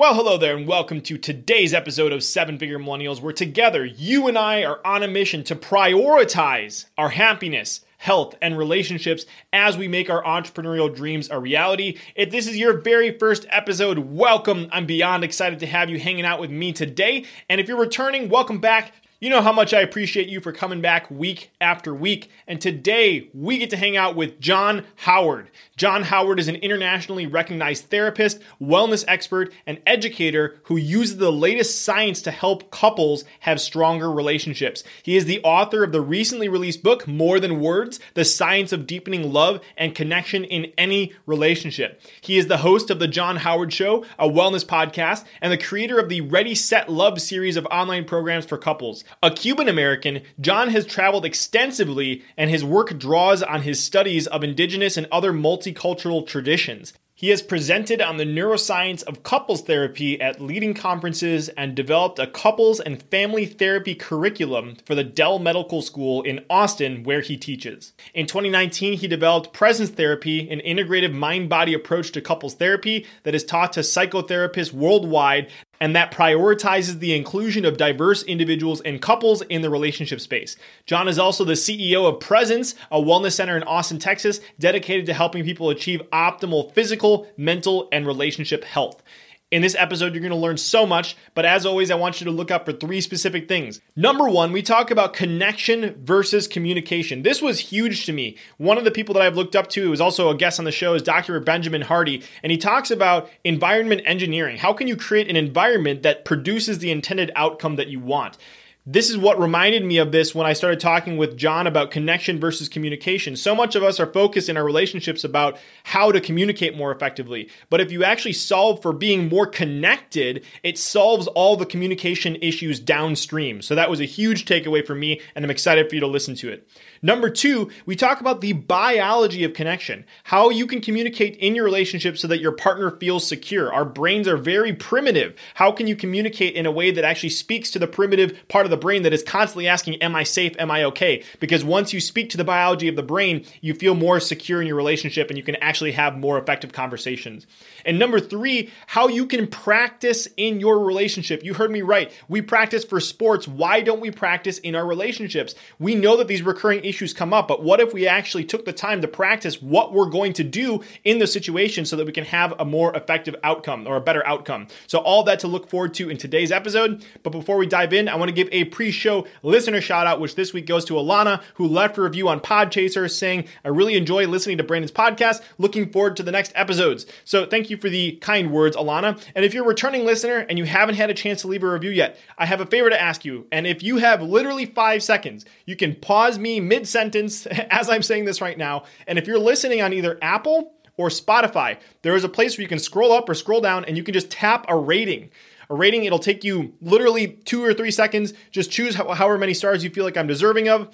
[0.00, 4.28] Well, hello there, and welcome to today's episode of Seven Figure Millennials, where together you
[4.28, 9.88] and I are on a mission to prioritize our happiness health, and relationships as we
[9.88, 11.98] make our entrepreneurial dreams a reality.
[12.14, 14.70] If this is your very first episode, welcome.
[14.72, 17.26] I'm beyond excited to have you hanging out with me today.
[17.50, 18.94] And if you're returning, welcome back.
[19.20, 22.30] You know how much I appreciate you for coming back week after week.
[22.46, 25.50] And today we get to hang out with John Howard.
[25.80, 31.82] John Howard is an internationally recognized therapist, wellness expert, and educator who uses the latest
[31.82, 34.84] science to help couples have stronger relationships.
[35.02, 38.86] He is the author of the recently released book, More Than Words The Science of
[38.86, 41.98] Deepening Love and Connection in Any Relationship.
[42.20, 45.98] He is the host of The John Howard Show, a wellness podcast, and the creator
[45.98, 49.02] of the Ready, Set, Love series of online programs for couples.
[49.22, 54.44] A Cuban American, John has traveled extensively and his work draws on his studies of
[54.44, 55.32] indigenous and other
[55.70, 56.92] multicultural traditions.
[57.14, 62.26] He has presented on the neuroscience of couples therapy at leading conferences and developed a
[62.26, 67.92] couples and family therapy curriculum for the Dell Medical School in Austin, where he teaches.
[68.14, 73.34] In 2019, he developed Presence Therapy, an integrative mind body approach to couples therapy that
[73.34, 75.50] is taught to psychotherapists worldwide
[75.80, 80.56] and that prioritizes the inclusion of diverse individuals and couples in the relationship space.
[80.86, 85.14] John is also the CEO of Presence, a wellness center in Austin, Texas, dedicated to
[85.14, 89.02] helping people achieve optimal physical, mental, and relationship health.
[89.50, 92.24] In this episode, you're going to learn so much, but as always, I want you
[92.26, 93.80] to look up for three specific things.
[93.96, 97.22] Number one, we talk about connection versus communication.
[97.22, 98.36] This was huge to me.
[98.58, 100.66] One of the people that I've looked up to, who is also a guest on
[100.66, 101.40] the show, is Dr.
[101.40, 104.56] Benjamin Hardy, and he talks about environment engineering.
[104.56, 108.38] How can you create an environment that produces the intended outcome that you want?
[108.86, 112.40] This is what reminded me of this when I started talking with John about connection
[112.40, 113.36] versus communication.
[113.36, 117.50] So much of us are focused in our relationships about how to communicate more effectively.
[117.68, 122.80] But if you actually solve for being more connected, it solves all the communication issues
[122.80, 123.60] downstream.
[123.60, 126.34] So that was a huge takeaway for me, and I'm excited for you to listen
[126.36, 126.66] to it.
[127.02, 131.64] Number two, we talk about the biology of connection, how you can communicate in your
[131.64, 133.72] relationship so that your partner feels secure.
[133.72, 135.34] Our brains are very primitive.
[135.54, 138.70] How can you communicate in a way that actually speaks to the primitive part of
[138.70, 140.54] the brain that is constantly asking, Am I safe?
[140.58, 141.24] Am I okay?
[141.40, 144.66] Because once you speak to the biology of the brain, you feel more secure in
[144.66, 147.46] your relationship and you can actually have more effective conversations.
[147.86, 151.42] And number three, how you can practice in your relationship.
[151.44, 152.12] You heard me right.
[152.28, 153.48] We practice for sports.
[153.48, 155.54] Why don't we practice in our relationships?
[155.78, 158.72] We know that these recurring issues come up, but what if we actually took the
[158.72, 162.24] time to practice what we're going to do in the situation so that we can
[162.24, 164.66] have a more effective outcome or a better outcome?
[164.86, 167.04] So, all that to look forward to in today's episode.
[167.22, 170.20] But before we dive in, I want to give a pre show listener shout out,
[170.20, 173.94] which this week goes to Alana, who left a review on Podchaser saying, I really
[173.94, 175.40] enjoy listening to Brandon's podcast.
[175.56, 177.06] Looking forward to the next episodes.
[177.24, 179.20] So, thank you for the kind words, Alana.
[179.34, 181.70] And if you're a returning listener and you haven't had a chance to leave a
[181.70, 183.46] review yet, I have a favor to ask you.
[183.52, 187.88] And if you have literally five seconds, you can pause me mid mid sentence as
[187.88, 188.84] I'm saying this right now.
[189.06, 192.68] And if you're listening on either Apple or Spotify, there is a place where you
[192.68, 195.30] can scroll up or scroll down and you can just tap a rating.
[195.68, 198.32] A rating, it'll take you literally two or three seconds.
[198.50, 200.92] Just choose however many stars you feel like I'm deserving of.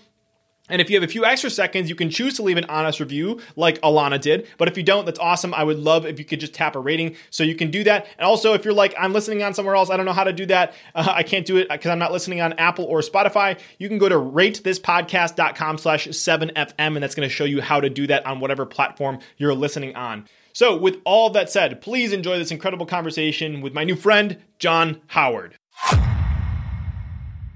[0.69, 3.01] And if you have a few extra seconds, you can choose to leave an honest
[3.01, 4.47] review like Alana did.
[4.59, 5.55] But if you don't, that's awesome.
[5.55, 8.07] I would love if you could just tap a rating so you can do that.
[8.19, 10.33] And also, if you're like, I'm listening on somewhere else, I don't know how to
[10.33, 10.75] do that.
[10.95, 13.59] Uh, I can't do it because I'm not listening on Apple or Spotify.
[13.79, 17.91] You can go to ratethispodcast.com slash 7FM and that's going to show you how to
[17.91, 20.27] do that on whatever platform you're listening on.
[20.53, 25.03] So with all that said, please enjoy this incredible conversation with my new friend, John
[25.09, 25.59] Howard.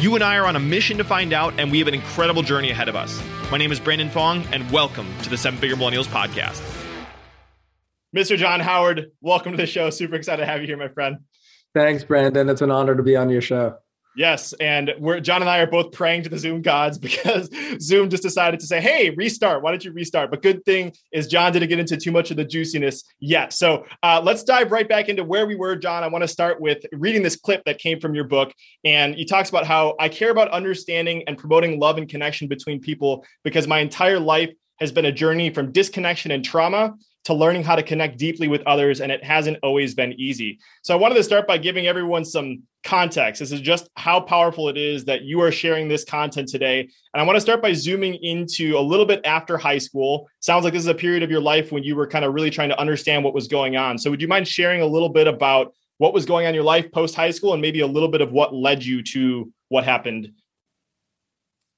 [0.00, 2.40] You and I are on a mission to find out, and we have an incredible
[2.40, 3.22] journey ahead of us.
[3.50, 6.62] My name is Brandon Fong, and welcome to the Seven Figure Millennials Podcast.
[8.16, 8.38] Mr.
[8.38, 9.90] John Howard, welcome to the show.
[9.90, 11.18] Super excited to have you here, my friend.
[11.74, 12.48] Thanks, Brandon.
[12.48, 13.76] It's an honor to be on your show.
[14.16, 17.48] Yes, and we're John and I are both praying to the Zoom gods because
[17.80, 19.62] Zoom just decided to say, "Hey, restart.
[19.62, 22.36] Why don't you restart?" But good thing is John didn't get into too much of
[22.36, 23.52] the juiciness yet.
[23.52, 26.02] So uh, let's dive right back into where we were, John.
[26.02, 28.52] I want to start with reading this clip that came from your book,
[28.84, 32.80] and he talks about how I care about understanding and promoting love and connection between
[32.80, 36.94] people because my entire life has been a journey from disconnection and trauma
[37.24, 40.58] to learning how to connect deeply with others, and it hasn't always been easy.
[40.82, 43.40] So I wanted to start by giving everyone some context.
[43.40, 46.80] This is just how powerful it is that you are sharing this content today.
[46.80, 50.28] And I want to start by zooming into a little bit after high school.
[50.40, 52.50] Sounds like this is a period of your life when you were kind of really
[52.50, 53.98] trying to understand what was going on.
[53.98, 56.64] So would you mind sharing a little bit about what was going on in your
[56.64, 59.84] life post high school and maybe a little bit of what led you to what
[59.84, 60.32] happened?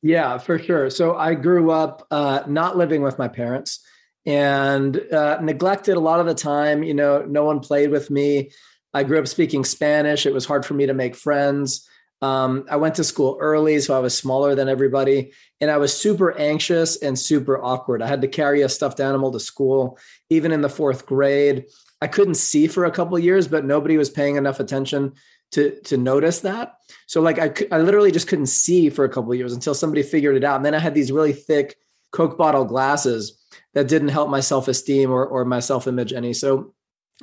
[0.02, 0.90] Yeah, for sure.
[0.90, 3.84] So I grew up uh, not living with my parents
[4.24, 6.82] and uh, neglected a lot of the time.
[6.82, 8.50] You know, no one played with me.
[8.94, 10.26] I grew up speaking Spanish.
[10.26, 11.88] It was hard for me to make friends.
[12.20, 15.32] Um, I went to school early, so I was smaller than everybody.
[15.60, 18.00] And I was super anxious and super awkward.
[18.00, 19.98] I had to carry a stuffed animal to school,
[20.30, 21.64] even in the fourth grade.
[22.00, 25.14] I couldn't see for a couple years, but nobody was paying enough attention
[25.52, 26.74] to to notice that.
[27.06, 30.36] So like I, I literally just couldn't see for a couple years until somebody figured
[30.36, 30.56] it out.
[30.56, 31.76] And then I had these really thick
[32.10, 33.41] Coke bottle glasses
[33.74, 36.32] that didn't help my self esteem or, or my self image any.
[36.32, 36.74] So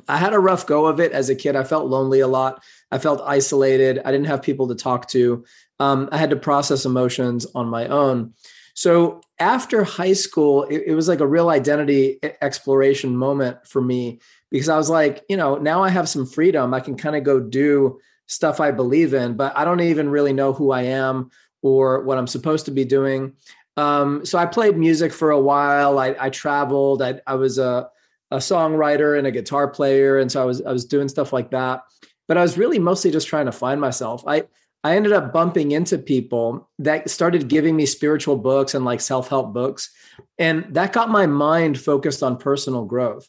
[0.08, 1.56] I had a rough go of it as a kid.
[1.56, 2.62] I felt lonely a lot.
[2.90, 4.00] I felt isolated.
[4.04, 5.44] I didn't have people to talk to.
[5.78, 8.34] Um, I had to process emotions on my own.
[8.74, 14.20] So after high school, it, it was like a real identity exploration moment for me
[14.50, 16.72] because I was like, you know, now I have some freedom.
[16.72, 20.32] I can kind of go do stuff I believe in, but I don't even really
[20.32, 21.30] know who I am
[21.62, 23.34] or what I'm supposed to be doing.
[23.80, 25.98] Um, so I played music for a while.
[25.98, 27.00] I, I traveled.
[27.00, 27.88] I, I was a,
[28.30, 31.50] a songwriter and a guitar player, and so I was I was doing stuff like
[31.52, 31.82] that.
[32.28, 34.22] But I was really mostly just trying to find myself.
[34.26, 34.44] I
[34.84, 39.28] I ended up bumping into people that started giving me spiritual books and like self
[39.28, 39.90] help books,
[40.38, 43.28] and that got my mind focused on personal growth.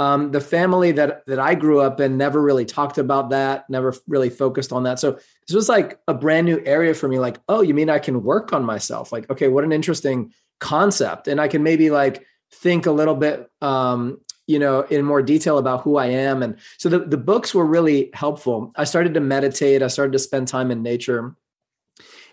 [0.00, 3.94] Um, the family that that I grew up in never really talked about that, never
[4.08, 4.98] really focused on that.
[4.98, 7.18] So this was like a brand new area for me.
[7.18, 9.12] Like, oh, you mean I can work on myself?
[9.12, 13.50] Like, okay, what an interesting concept, and I can maybe like think a little bit,
[13.60, 16.42] um, you know, in more detail about who I am.
[16.42, 18.72] And so the the books were really helpful.
[18.76, 19.82] I started to meditate.
[19.82, 21.36] I started to spend time in nature.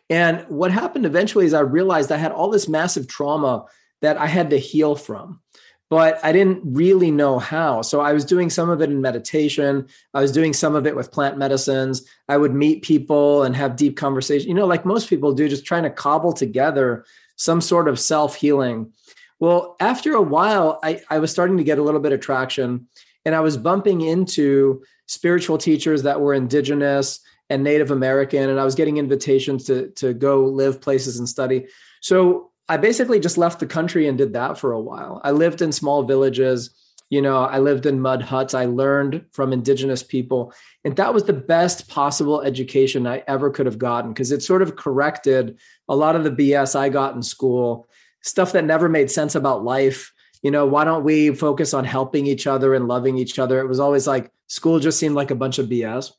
[0.10, 3.66] And what happened eventually is I realized I had all this massive trauma
[4.02, 5.42] that I had to heal from
[5.90, 7.82] but I didn't really know how.
[7.82, 9.88] So I was doing some of it in meditation.
[10.14, 12.06] I was doing some of it with plant medicines.
[12.28, 15.66] I would meet people and have deep conversation, you know, like most people do, just
[15.66, 17.06] trying to cobble together
[17.38, 18.92] some sort of self healing.
[19.40, 22.88] Well, after a while, I, I was starting to get a little bit of traction
[23.24, 27.20] and I was bumping into spiritual teachers that were indigenous
[27.50, 31.68] and Native American, and I was getting invitations to, to go live places and study.
[32.02, 35.22] So I basically just left the country and did that for a while.
[35.24, 36.70] I lived in small villages.
[37.10, 38.54] You know, I lived in mud huts.
[38.54, 40.54] I learned from indigenous people.
[40.84, 44.62] And that was the best possible education I ever could have gotten because it sort
[44.62, 45.58] of corrected
[45.88, 47.88] a lot of the BS I got in school,
[48.22, 50.14] stuff that never made sense about life.
[50.42, 53.60] You know, why don't we focus on helping each other and loving each other?
[53.62, 56.12] It was always like school just seemed like a bunch of BS.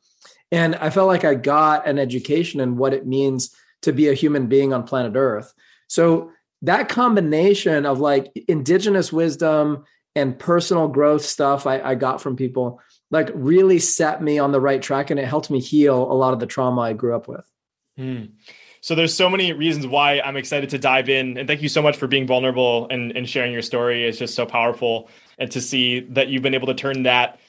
[0.51, 4.15] And I felt like I got an education in what it means to be a
[4.15, 5.53] human being on planet Earth.
[5.89, 9.85] So that combination of like indigenous wisdom
[10.15, 14.61] and personal growth stuff I, I, got from people like really set me on the
[14.61, 17.29] right track and it helped me heal a lot of the trauma I grew up
[17.29, 17.45] with.
[17.97, 18.25] Hmm.
[18.81, 21.37] So there's so many reasons why I'm excited to dive in.
[21.37, 24.07] And thank you so much for being vulnerable and, and sharing your story.
[24.07, 25.11] It's just so powerful.
[25.39, 27.41] And to see that you've been able to turn that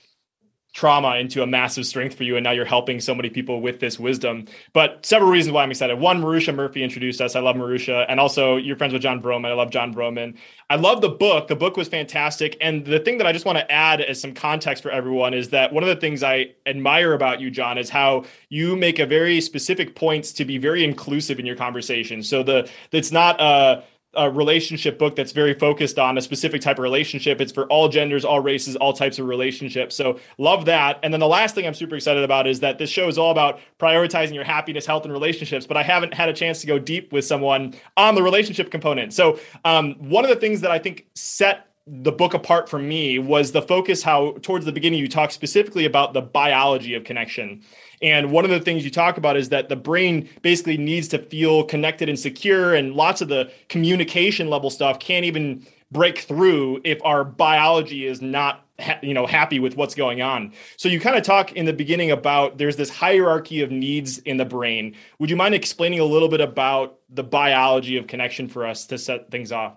[0.74, 3.80] trauma into a massive strength for you and now you're helping so many people with
[3.80, 4.46] this wisdom.
[4.74, 6.00] But several reasons why i'm excited.
[6.00, 7.36] One marusha murphy introduced us.
[7.36, 8.06] I love marusha.
[8.08, 9.48] And also you're friends with Jon Vroman.
[9.48, 10.38] I love Jon Vroman.
[10.70, 11.48] I love the book.
[11.48, 12.56] The book was fantastic.
[12.62, 15.50] And the thing that i just want to add as some context for everyone is
[15.50, 19.06] that one of the things i admire about you john is how you make a
[19.06, 22.24] very specific points to be very inclusive in your conversation.
[22.24, 23.84] So the it's not a
[24.16, 27.40] a relationship book that's very focused on a specific type of relationship.
[27.40, 29.96] It's for all genders, all races, all types of relationships.
[29.96, 31.00] So love that.
[31.04, 33.30] And then the last thing I'm super excited about is that this show is all
[33.30, 35.68] about prioritizing your happiness, health, and relationships.
[35.68, 39.14] But I haven't had a chance to go deep with someone on the relationship component.
[39.14, 43.18] So um, one of the things that I think set the book apart from me
[43.18, 47.64] was the focus how towards the beginning you talk specifically about the biology of connection
[48.02, 51.20] and one of the things you talk about is that the brain basically needs to
[51.20, 56.82] feel connected and secure and lots of the communication level stuff can't even break through
[56.84, 58.66] if our biology is not
[59.02, 60.54] you know happy with what's going on.
[60.78, 64.38] So you kind of talk in the beginning about there's this hierarchy of needs in
[64.38, 64.96] the brain.
[65.20, 68.98] Would you mind explaining a little bit about the biology of connection for us to
[68.98, 69.74] set things off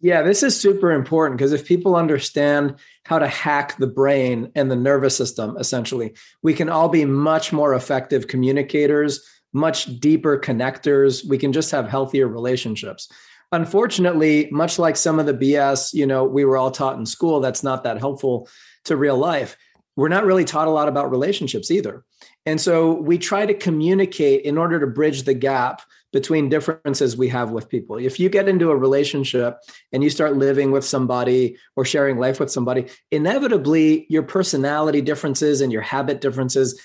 [0.00, 2.74] yeah, this is super important because if people understand
[3.04, 7.52] how to hack the brain and the nervous system, essentially, we can all be much
[7.52, 11.26] more effective communicators, much deeper connectors.
[11.26, 13.10] We can just have healthier relationships.
[13.52, 17.40] Unfortunately, much like some of the BS, you know, we were all taught in school,
[17.40, 18.48] that's not that helpful
[18.84, 19.56] to real life.
[19.94, 22.04] We're not really taught a lot about relationships either.
[22.44, 25.82] And so we try to communicate in order to bridge the gap
[26.12, 27.98] between differences we have with people.
[27.98, 29.58] If you get into a relationship
[29.92, 35.60] and you start living with somebody or sharing life with somebody, inevitably your personality differences
[35.60, 36.80] and your habit differences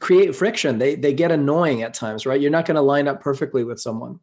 [0.00, 0.78] create friction.
[0.78, 2.40] They they get annoying at times, right?
[2.40, 4.20] You're not going to line up perfectly with someone.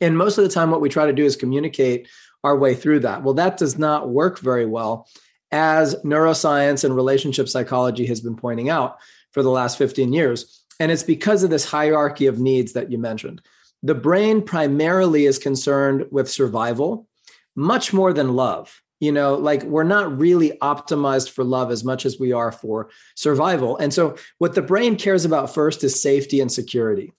[0.00, 2.08] And most of the time what we try to do is communicate
[2.44, 3.22] our way through that.
[3.22, 5.06] Well, that does not work very well
[5.52, 8.96] as neuroscience and relationship psychology has been pointing out
[9.32, 10.64] for the last 15 years.
[10.80, 13.42] And it's because of this hierarchy of needs that you mentioned
[13.82, 17.06] the brain primarily is concerned with survival
[17.54, 18.80] much more than love.
[19.00, 22.88] You know like we're not really optimized for love as much as we are for
[23.16, 23.76] survival.
[23.78, 27.12] And so what the brain cares about first is safety and security.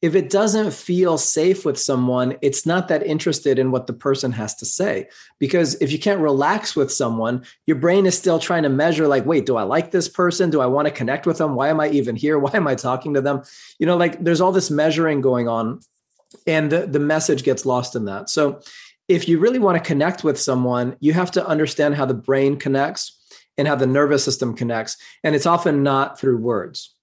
[0.00, 4.32] If it doesn't feel safe with someone it's not that interested in what the person
[4.32, 5.08] has to say.
[5.38, 9.26] Because if you can't relax with someone your brain is still trying to measure like
[9.26, 10.48] wait do i like this person?
[10.48, 11.54] Do i want to connect with them?
[11.54, 12.38] Why am i even here?
[12.44, 13.42] Why am i talking to them?
[13.78, 15.80] You know like there's all this measuring going on
[16.46, 18.28] and the, the message gets lost in that.
[18.28, 18.60] So
[19.08, 22.56] if you really want to connect with someone you have to understand how the brain
[22.56, 23.12] connects
[23.58, 26.94] and how the nervous system connects and it's often not through words.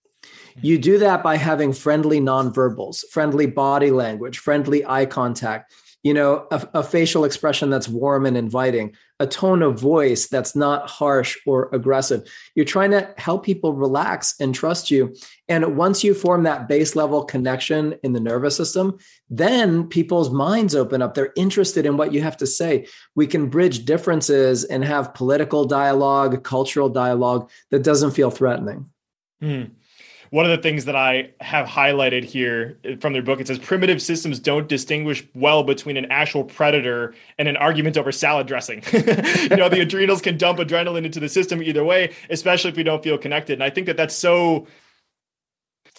[0.55, 0.59] Hmm.
[0.61, 6.47] You do that by having friendly nonverbals friendly body language friendly eye contact you know
[6.51, 11.37] a, a, facial expression that's warm and inviting a tone of voice that's not harsh
[11.45, 12.27] or aggressive.
[12.55, 15.15] You're trying to help people relax and trust you.
[15.47, 18.97] And once you form that base level connection in the nervous system
[19.35, 21.15] then people's minds open up.
[21.15, 22.87] They're interested in what you have to say.
[23.15, 28.89] We can bridge differences and have political dialogue cultural dialogue that doesn't feel threatening.
[29.41, 29.71] Mm
[30.33, 34.01] one of the things that I have highlighted here from their book, it says primitive
[34.01, 38.81] systems don't distinguish well between an actual predator and an argument over salad dressing.
[38.91, 42.81] you know, the adrenals can dump adrenaline into the system either way, especially if we
[42.81, 43.53] don't feel connected.
[43.53, 44.65] And I think that that's so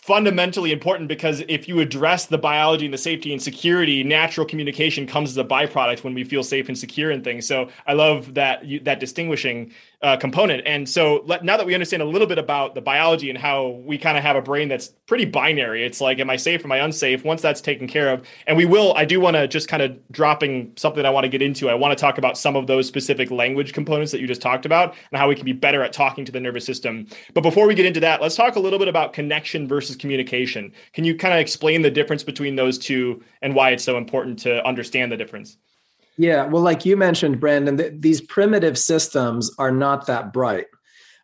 [0.04, 5.06] fundamentally important because if you address the biology and the safety and security, natural communication
[5.06, 7.46] comes as a byproduct when we feel safe and secure in things.
[7.46, 9.72] So I love that you, that distinguishing
[10.04, 10.62] uh, component.
[10.66, 13.68] And so let, now that we understand a little bit about the biology and how
[13.87, 16.62] we kind of have a brain that's pretty binary, it's like, am I safe?
[16.62, 17.25] Am I unsafe?
[17.25, 19.96] Once that's taken care of, and we will, I do want to just kind of
[20.12, 21.70] dropping something I want to get into.
[21.70, 24.66] I want to talk about some of those specific language components that you just talked
[24.66, 27.06] about and how we can be better at talking to the nervous system.
[27.32, 30.70] But before we get into that, let's talk a little bit about connection versus communication.
[30.92, 34.38] Can you kind of explain the difference between those two and why it's so important
[34.40, 35.56] to understand the difference?
[36.16, 40.66] Yeah, well, like you mentioned, Brandon, th- these primitive systems are not that bright.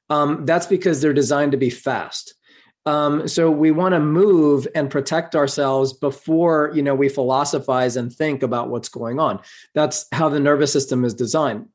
[0.08, 2.34] Um, that's because they're designed to be fast.
[2.86, 8.12] Um, so we want to move and protect ourselves before you know we philosophize and
[8.12, 9.40] think about what's going on.
[9.74, 11.68] That's how the nervous system is designed.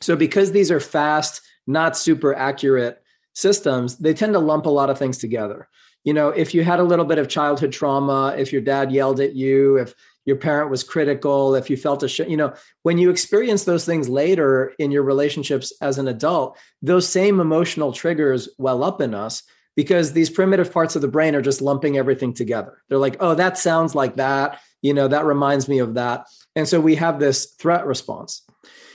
[0.00, 3.02] So because these are fast, not super accurate
[3.34, 5.68] systems, they tend to lump a lot of things together.
[6.04, 9.20] You know, if you had a little bit of childhood trauma, if your dad yelled
[9.20, 9.94] at you, if
[10.24, 14.08] your parent was critical, if you felt a you know, when you experience those things
[14.08, 19.42] later in your relationships as an adult, those same emotional triggers well up in us
[19.76, 22.82] because these primitive parts of the brain are just lumping everything together.
[22.88, 26.26] They're like, "Oh, that sounds like that." You know, that reminds me of that.
[26.56, 28.42] And so we have this threat response.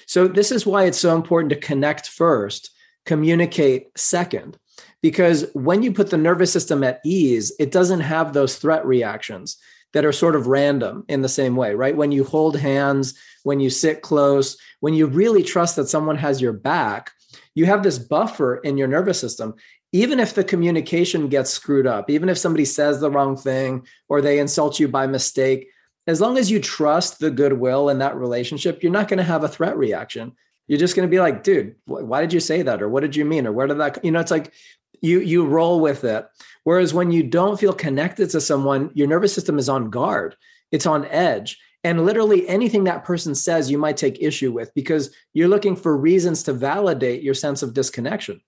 [0.06, 2.72] So this is why it's so important to connect first,
[3.06, 4.58] communicate second.
[5.02, 9.58] Because when you put the nervous system at ease, it doesn't have those threat reactions
[9.94, 11.96] that are sort of random in the same way, right?
[11.96, 16.42] When you hold hands, when you sit close, when you really trust that someone has
[16.42, 17.12] your back,
[17.56, 19.56] you have this buffer in your nervous system.
[19.92, 24.22] Even if the communication gets screwed up, even if somebody says the wrong thing or
[24.22, 25.68] they insult you by mistake,
[26.06, 29.44] as long as you trust the goodwill in that relationship, you're not going to have
[29.44, 30.34] a threat reaction.
[30.68, 32.82] You're just going to be like, dude, why did you say that?
[32.82, 33.48] Or what did you mean?
[33.48, 34.54] Or where did that, you know, it's like
[35.02, 36.28] you, you roll with it.
[36.64, 40.36] Whereas when you don't feel connected to someone, your nervous system is on guard,
[40.72, 41.60] it's on edge.
[41.84, 45.96] And literally anything that person says, you might take issue with because you're looking for
[45.96, 48.42] reasons to validate your sense of disconnection.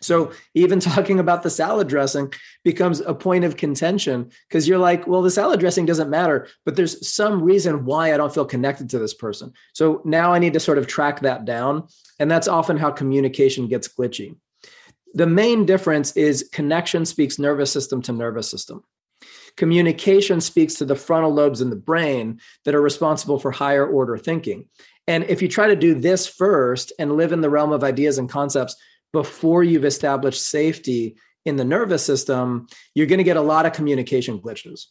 [0.00, 2.32] So even talking about the salad dressing
[2.62, 6.76] becomes a point of contention because you're like, well, the salad dressing doesn't matter, but
[6.76, 9.52] there's some reason why I don't feel connected to this person.
[9.72, 11.88] So now I need to sort of track that down.
[12.18, 14.36] And that's often how communication gets glitchy.
[15.14, 18.82] The main difference is connection speaks nervous system to nervous system.
[19.56, 24.18] Communication speaks to the frontal lobes in the brain that are responsible for higher order
[24.18, 24.68] thinking.
[25.06, 28.18] And if you try to do this first and live in the realm of ideas
[28.18, 28.74] and concepts,
[29.12, 33.72] before you've established safety in the nervous system, you're going to get a lot of
[33.72, 34.86] communication glitches.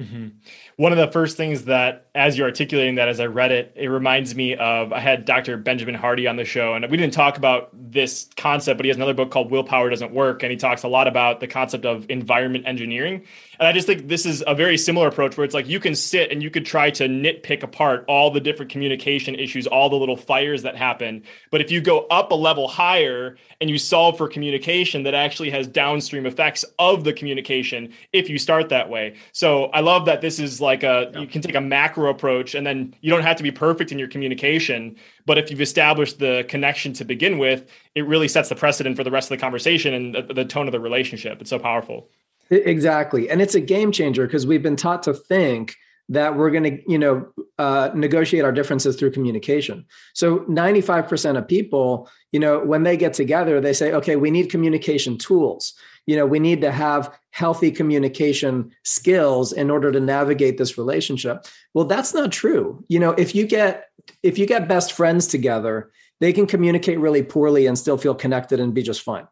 [0.00, 0.28] Mm-hmm.
[0.76, 3.88] One of the first things that, as you're articulating that, as I read it, it
[3.88, 5.58] reminds me of I had Dr.
[5.58, 8.96] Benjamin Hardy on the show, and we didn't talk about this concept, but he has
[8.96, 12.06] another book called Willpower Doesn't Work, and he talks a lot about the concept of
[12.08, 13.26] environment engineering.
[13.62, 15.94] And I just think this is a very similar approach where it's like you can
[15.94, 19.94] sit and you could try to nitpick apart all the different communication issues, all the
[19.94, 21.22] little fires that happen.
[21.52, 25.50] But if you go up a level higher and you solve for communication, that actually
[25.50, 29.14] has downstream effects of the communication if you start that way.
[29.30, 31.20] So I love that this is like a, yeah.
[31.20, 33.98] you can take a macro approach and then you don't have to be perfect in
[34.00, 34.96] your communication.
[35.24, 39.04] But if you've established the connection to begin with, it really sets the precedent for
[39.04, 41.40] the rest of the conversation and the, the tone of the relationship.
[41.40, 42.08] It's so powerful.
[42.52, 43.30] Exactly.
[43.30, 45.74] And it's a game changer because we've been taught to think
[46.10, 47.26] that we're going to, you know,
[47.58, 49.86] uh, negotiate our differences through communication.
[50.14, 54.50] So 95% of people, you know, when they get together, they say, okay, we need
[54.50, 55.72] communication tools.
[56.06, 61.46] You know, we need to have healthy communication skills in order to navigate this relationship.
[61.72, 62.84] Well, that's not true.
[62.88, 63.86] You know, if you get
[64.22, 68.58] if you get best friends together, they can communicate really poorly and still feel connected
[68.58, 69.28] and be just fine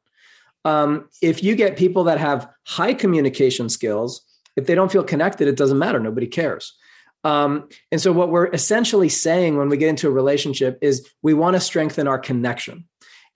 [0.64, 4.22] um, if you get people that have high communication skills,
[4.56, 5.98] if they don't feel connected, it doesn't matter.
[5.98, 6.76] Nobody cares.
[7.24, 11.34] Um, and so, what we're essentially saying when we get into a relationship is we
[11.34, 12.86] want to strengthen our connection.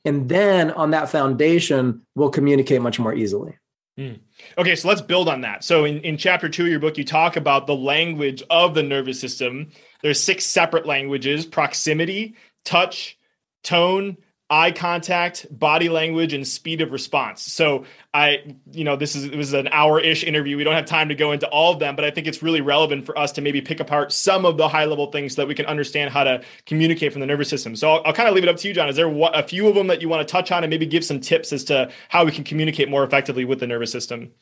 [0.06, 3.58] And then on that foundation, we'll communicate much more easily.
[3.98, 4.20] Mm.
[4.58, 5.64] Okay, so let's build on that.
[5.64, 8.82] So, in, in chapter two of your book, you talk about the language of the
[8.82, 9.70] nervous system.
[10.02, 12.34] There's six separate languages proximity,
[12.64, 13.18] touch,
[13.62, 14.16] tone,
[14.50, 17.42] eye contact, body language, and speed of response.
[17.42, 20.57] So I, you know, this is it was an hour-ish interview.
[20.57, 22.61] We don't have time to go into all of them, but I think it's really
[22.61, 25.54] relevant for us to maybe pick apart some of the high-level things so that we
[25.54, 27.74] can understand how to communicate from the nervous system.
[27.74, 28.88] So I'll, I'll kind of leave it up to you, John.
[28.88, 31.04] Is there a few of them that you want to touch on and maybe give
[31.04, 34.33] some tips as to how we can communicate more effectively with the nervous system?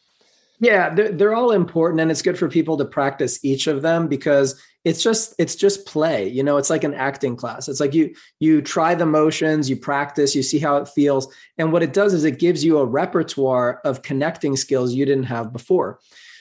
[0.62, 4.06] Yeah, they're, they're all important, and it's good for people to practice each of them
[4.06, 6.28] because it's just it's just play.
[6.28, 7.68] You know, it's like an acting class.
[7.68, 11.72] It's like you you try the motions, you practice, you see how it feels, and
[11.72, 15.52] what it does is it gives you a repertoire of connecting skills you didn't have
[15.52, 15.98] before.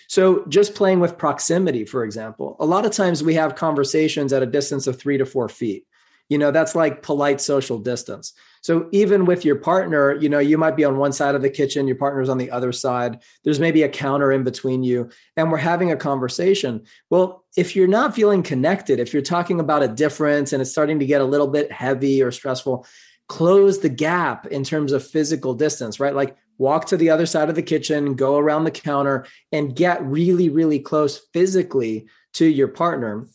[0.07, 4.43] So, just playing with proximity, for example, a lot of times we have conversations at
[4.43, 5.87] a distance of three to four feet.
[6.29, 8.33] You know, that's like polite social distance.
[8.61, 11.49] So even with your partner, you know, you might be on one side of the
[11.49, 13.21] kitchen, your partner's on the other side.
[13.43, 16.83] There's maybe a counter in between you, and we're having a conversation.
[17.09, 20.99] Well, if you're not feeling connected, if you're talking about a difference and it's starting
[20.99, 22.85] to get a little bit heavy or stressful,
[23.27, 26.13] close the gap in terms of physical distance, right?
[26.13, 30.03] Like walk to the other side of the kitchen, go around the counter, and get
[30.03, 33.25] really, really close physically to your partner.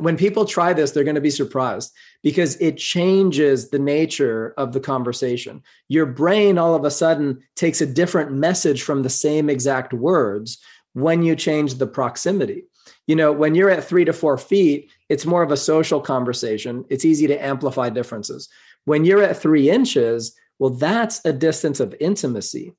[0.00, 4.72] When people try this, they're going to be surprised because it changes the nature of
[4.72, 5.62] the conversation.
[5.88, 10.58] Your brain all of a sudden takes a different message from the same exact words
[10.94, 12.64] when you change the proximity.
[13.06, 16.84] You know, when you're at three to four feet, it's more of a social conversation.
[16.88, 18.48] It's easy to amplify differences.
[18.84, 22.74] When you're at three inches, well, that's a distance of intimacy.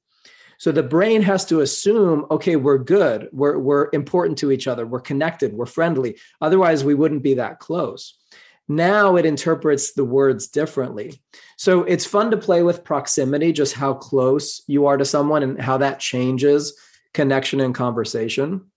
[0.62, 4.86] So the brain has to assume, okay, we're good, we're, we're important to each other,
[4.86, 6.20] we're connected, we're friendly.
[6.40, 8.20] Otherwise, we wouldn't be that close.
[8.68, 11.20] Now it interprets the words differently.
[11.58, 15.60] So it's fun to play with proximity, just how close you are to someone and
[15.60, 16.80] how that changes
[17.12, 18.70] connection and conversation.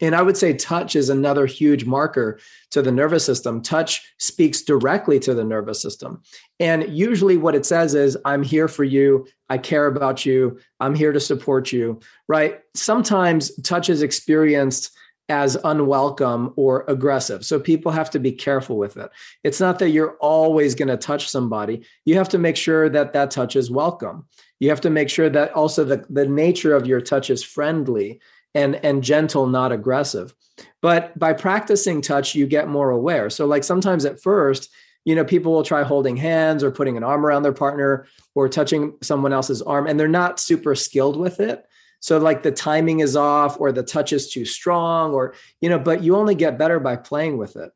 [0.00, 2.38] And I would say touch is another huge marker
[2.70, 3.60] to the nervous system.
[3.60, 6.22] Touch speaks directly to the nervous system.
[6.58, 9.26] And usually, what it says is, I'm here for you.
[9.48, 10.58] I care about you.
[10.78, 12.60] I'm here to support you, right?
[12.74, 14.96] Sometimes touch is experienced
[15.28, 17.44] as unwelcome or aggressive.
[17.44, 19.10] So people have to be careful with it.
[19.44, 21.86] It's not that you're always going to touch somebody.
[22.04, 24.26] You have to make sure that that touch is welcome.
[24.58, 28.20] You have to make sure that also the, the nature of your touch is friendly
[28.54, 30.34] and and gentle not aggressive.
[30.82, 33.30] But by practicing touch you get more aware.
[33.30, 34.70] So like sometimes at first
[35.04, 38.48] you know people will try holding hands or putting an arm around their partner or
[38.48, 41.64] touching someone else's arm and they're not super skilled with it.
[42.00, 45.78] So like the timing is off or the touch is too strong or you know
[45.78, 47.72] but you only get better by playing with it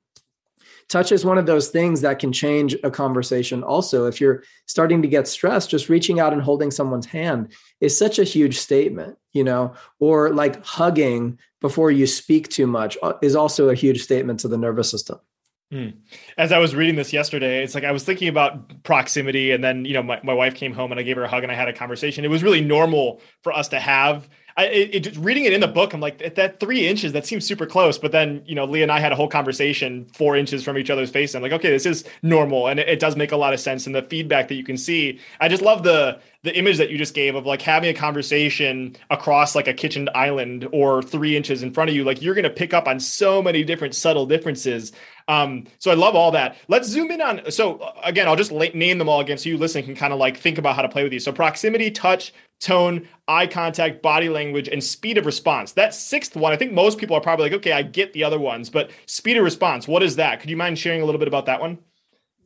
[0.89, 5.03] touch is one of those things that can change a conversation also if you're starting
[5.03, 9.17] to get stressed just reaching out and holding someone's hand is such a huge statement
[9.33, 14.03] you know or like hugging before you speak too much uh, is also a huge
[14.03, 15.19] statement to the nervous system
[15.71, 15.89] Hmm.
[16.39, 19.85] As I was reading this yesterday, it's like I was thinking about proximity, and then
[19.85, 21.57] you know my, my wife came home and I gave her a hug and I
[21.57, 22.25] had a conversation.
[22.25, 25.69] It was really normal for us to have I, it, it, reading it in the
[25.69, 27.99] book, I'm like, at that three inches, that seems super close.
[27.99, 30.91] But then, you know, Lee and I had a whole conversation four inches from each
[30.91, 31.35] other's face.
[31.35, 32.69] I'm like, okay, this is normal.
[32.69, 33.87] And it, it does make a lot of sense.
[33.87, 36.99] And the feedback that you can see, I just love the the image that you
[36.99, 41.63] just gave of like having a conversation across like a kitchen island or three inches
[41.63, 42.05] in front of you.
[42.05, 44.93] Like you're going to pick up on so many different subtle differences.
[45.27, 46.57] Um, so I love all that.
[46.69, 47.51] Let's zoom in on.
[47.51, 50.37] So again, I'll just name them all again, so you listening can kind of like
[50.37, 51.25] think about how to play with these.
[51.25, 55.73] So proximity, touch, tone, eye contact, body language, and speed of response.
[55.73, 58.39] That sixth one, I think most people are probably like, okay, I get the other
[58.39, 60.41] ones, but speed of response, what is that?
[60.41, 61.79] Could you mind sharing a little bit about that one?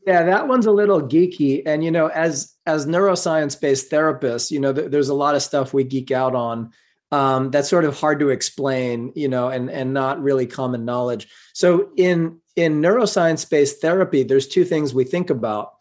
[0.06, 4.60] Yeah, that one's a little geeky, and you know, as as neuroscience based therapists, you
[4.60, 6.70] know, th- there's a lot of stuff we geek out on
[7.10, 11.28] um, that's sort of hard to explain, you know, and and not really common knowledge.
[11.54, 15.72] So in in neuroscience based therapy, there's two things we think about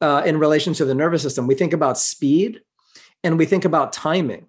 [0.00, 1.46] uh, in relation to the nervous system.
[1.46, 2.60] We think about speed
[3.24, 4.46] and we think about timing.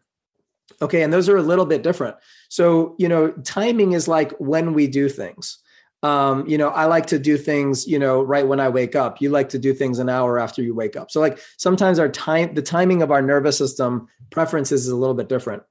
[0.81, 2.17] Okay, and those are a little bit different.
[2.49, 5.59] So, you know, timing is like when we do things.
[6.03, 9.19] Um, you know, I like to do things, you know, right when I wake up.
[9.19, 11.09] You like to do things an hour after you wake up.
[11.09, 15.15] So, like sometimes our time, the timing of our nervous system preferences is a little
[15.15, 15.63] bit different.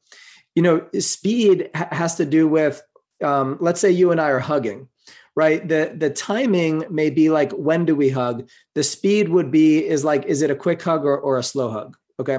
[0.57, 2.83] You know, speed ha- has to do with,
[3.23, 4.89] um, let's say you and I are hugging,
[5.37, 5.67] right?
[5.67, 8.49] The the timing may be like when do we hug?
[8.75, 11.71] The speed would be is like is it a quick hug or, or a slow
[11.71, 11.97] hug?
[12.19, 12.39] Okay.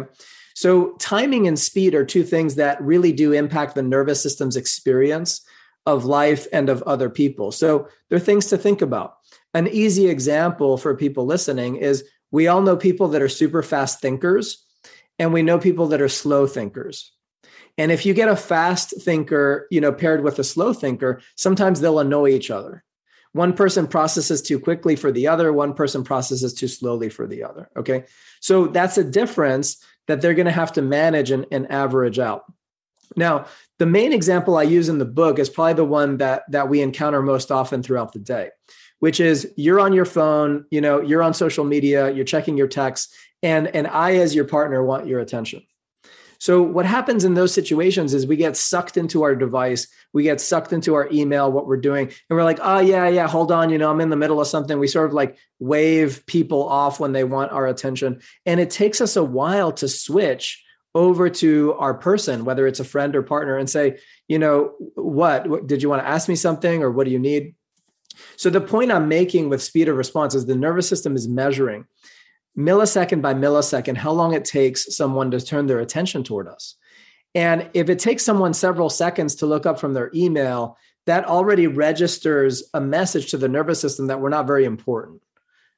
[0.56, 5.46] So, timing and speed are two things that really do impact the nervous system's experience
[5.86, 7.52] of life and of other people.
[7.52, 9.18] So, there are things to think about.
[9.54, 14.02] An easy example for people listening is we all know people that are super fast
[14.02, 14.66] thinkers,
[15.20, 17.12] and we know people that are slow thinkers.
[17.78, 21.80] And if you get a fast thinker, you know, paired with a slow thinker, sometimes
[21.80, 22.84] they'll annoy each other.
[23.34, 27.44] One person processes too quickly for the other, one person processes too slowly for the
[27.44, 27.70] other.
[27.78, 28.06] Okay.
[28.40, 32.46] So that's a difference that they're going to have to manage and, and average out.
[33.16, 33.46] Now,
[33.80, 36.82] the main example I use in the book is probably the one that that we
[36.82, 38.50] encounter most often throughout the day,
[39.00, 42.68] which is you're on your phone, you know, you're on social media, you're checking your
[42.68, 45.62] texts, and and I as your partner want your attention.
[46.40, 50.40] So what happens in those situations is we get sucked into our device, we get
[50.40, 53.70] sucked into our email, what we're doing, and we're like, oh yeah, yeah, hold on,
[53.70, 54.80] you know, I'm in the middle of something.
[54.80, 58.22] We sort of like wave people off when they want our attention.
[58.46, 60.64] And it takes us a while to switch
[60.96, 65.68] over to our person, whether it's a friend or partner, and say, you know, what,
[65.68, 67.54] did you want to ask me something or what do you need?
[68.36, 71.86] So the point I'm making with speed of response is the nervous system is measuring
[72.58, 76.76] millisecond by millisecond how long it takes someone to turn their attention toward us.
[77.36, 81.68] And if it takes someone several seconds to look up from their email, that already
[81.68, 85.22] registers a message to the nervous system that we're not very important.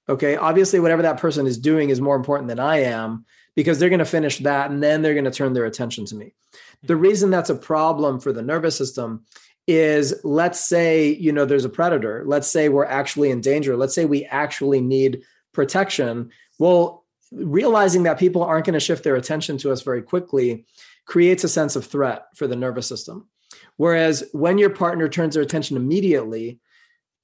[0.07, 0.35] Okay.
[0.35, 3.99] Obviously, whatever that person is doing is more important than I am because they're going
[3.99, 6.33] to finish that and then they're going to turn their attention to me.
[6.83, 7.01] The hmm.
[7.01, 9.25] reason that's a problem for the nervous system
[9.67, 12.23] is let's say, you know, there's a predator.
[12.25, 13.77] Let's say we're actually in danger.
[13.77, 15.21] Let's say we actually need
[15.53, 16.31] protection.
[16.59, 20.65] Well, realizing that people aren't going to shift their attention to us very quickly
[21.05, 23.27] creates a sense of threat for the nervous system.
[23.77, 26.59] Whereas when your partner turns their attention immediately,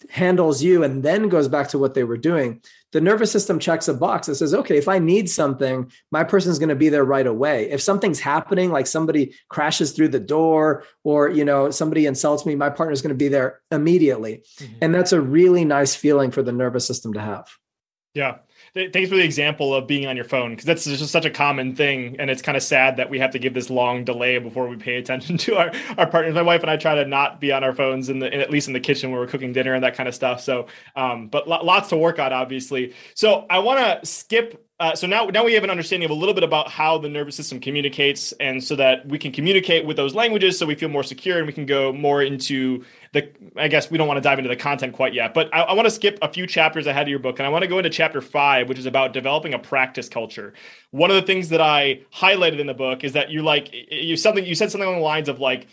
[0.09, 3.87] handles you, and then goes back to what they were doing, the nervous system checks
[3.87, 7.03] a box that says, okay, if I need something, my person's going to be there
[7.03, 7.69] right away.
[7.69, 12.55] If something's happening, like somebody crashes through the door or, you know, somebody insults me,
[12.55, 14.43] my partner's going to be there immediately.
[14.59, 14.73] Mm-hmm.
[14.81, 17.49] And that's a really nice feeling for the nervous system to have.
[18.13, 18.37] Yeah.
[18.75, 21.77] Thanks for the example of being on your phone because that's just such a common
[21.77, 24.67] thing, and it's kind of sad that we have to give this long delay before
[24.67, 26.35] we pay attention to our our partners.
[26.35, 28.49] My wife and I try to not be on our phones in the in, at
[28.49, 30.41] least in the kitchen where we're cooking dinner and that kind of stuff.
[30.41, 32.93] So, um, but lots to work on, obviously.
[33.13, 36.19] So I want to skip uh, so now, now we have an understanding of a
[36.19, 39.95] little bit about how the nervous system communicates, and so that we can communicate with
[39.95, 42.83] those languages, so we feel more secure, and we can go more into
[43.15, 43.31] the.
[43.55, 45.73] I guess we don't want to dive into the content quite yet, but I, I
[45.73, 47.79] want to skip a few chapters ahead of your book, and I want to go
[47.79, 50.53] into chapter five, which is about developing a practice culture.
[50.91, 54.15] One of the things that I highlighted in the book is that you like you
[54.15, 55.67] something you said something along the lines of like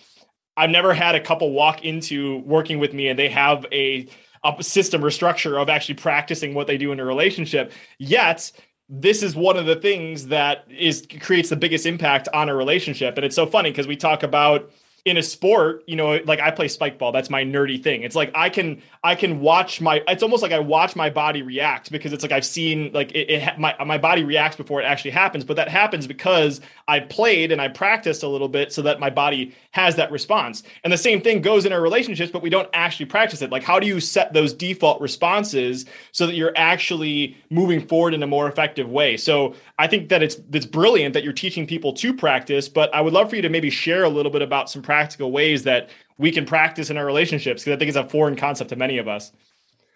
[0.57, 4.09] I've never had a couple walk into working with me and they have a,
[4.45, 7.73] a system or structure of actually practicing what they do in a relationship.
[7.99, 8.53] Yet,
[8.89, 13.17] this is one of the things that is creates the biggest impact on a relationship.
[13.17, 14.71] And it's so funny because we talk about
[15.05, 17.11] in a sport, you know, like I play spike ball.
[17.11, 18.03] That's my nerdy thing.
[18.03, 20.01] It's like I can I can watch my.
[20.07, 23.29] It's almost like I watch my body react because it's like I've seen like it.
[23.29, 25.43] it my my body reacts before it actually happens.
[25.43, 29.11] But that happens because I played and I practiced a little bit so that my
[29.11, 30.63] body has that response.
[30.85, 33.51] And the same thing goes in our relationships, but we don't actually practice it.
[33.51, 38.23] Like how do you set those default responses so that you're actually moving forward in
[38.23, 39.17] a more effective way?
[39.17, 42.69] So I think that it's it's brilliant that you're teaching people to practice.
[42.69, 45.33] But I would love for you to maybe share a little bit about some practical
[45.33, 48.71] ways that we can practice in our relationships because I think it's a foreign concept
[48.71, 49.33] to many of us.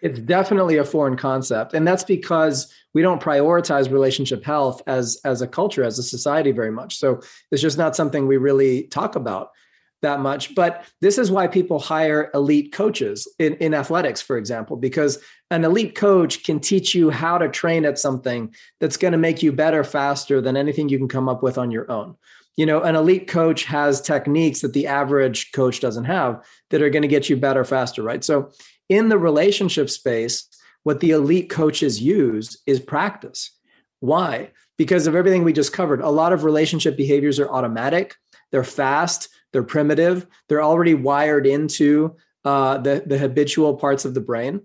[0.01, 5.41] It's definitely a foreign concept, and that's because we don't prioritize relationship health as as
[5.41, 6.97] a culture, as a society, very much.
[6.97, 7.21] So
[7.51, 9.51] it's just not something we really talk about
[10.01, 10.53] that much.
[10.55, 15.63] But this is why people hire elite coaches in, in athletics, for example, because an
[15.63, 19.51] elite coach can teach you how to train at something that's going to make you
[19.51, 22.15] better faster than anything you can come up with on your own.
[22.57, 26.89] You know an elite coach has techniques that the average coach doesn't have that are
[26.89, 28.23] going to get you better faster right?
[28.23, 28.49] So
[28.89, 30.47] in the relationship space
[30.81, 33.51] what the elite coaches use is practice.
[33.99, 34.51] Why?
[34.77, 38.15] Because of everything we just covered a lot of relationship behaviors are automatic.
[38.51, 42.15] They're fast they're primitive they're already wired into
[42.45, 44.61] uh, the, the habitual parts of the brain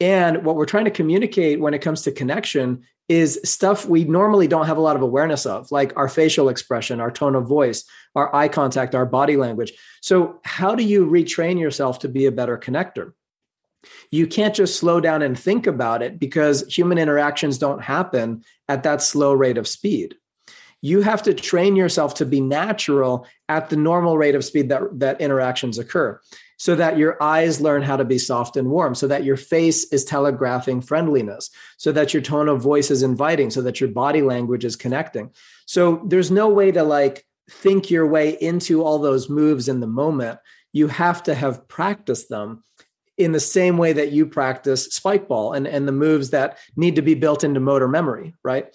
[0.00, 4.46] and what we're trying to communicate when it comes to connection is stuff we normally
[4.46, 7.84] don't have a lot of awareness of, like our facial expression, our tone of voice,
[8.14, 9.72] our eye contact, our body language.
[10.02, 13.12] So, how do you retrain yourself to be a better connector?
[14.10, 18.82] You can't just slow down and think about it because human interactions don't happen at
[18.82, 20.16] that slow rate of speed.
[20.80, 24.82] You have to train yourself to be natural at the normal rate of speed that,
[25.00, 26.20] that interactions occur
[26.58, 29.84] so that your eyes learn how to be soft and warm, so that your face
[29.92, 34.22] is telegraphing friendliness, so that your tone of voice is inviting, so that your body
[34.22, 35.30] language is connecting.
[35.66, 39.86] So there's no way to like think your way into all those moves in the
[39.86, 40.40] moment.
[40.72, 42.64] You have to have practiced them
[43.16, 46.96] in the same way that you practice spike ball and, and the moves that need
[46.96, 48.74] to be built into motor memory, right?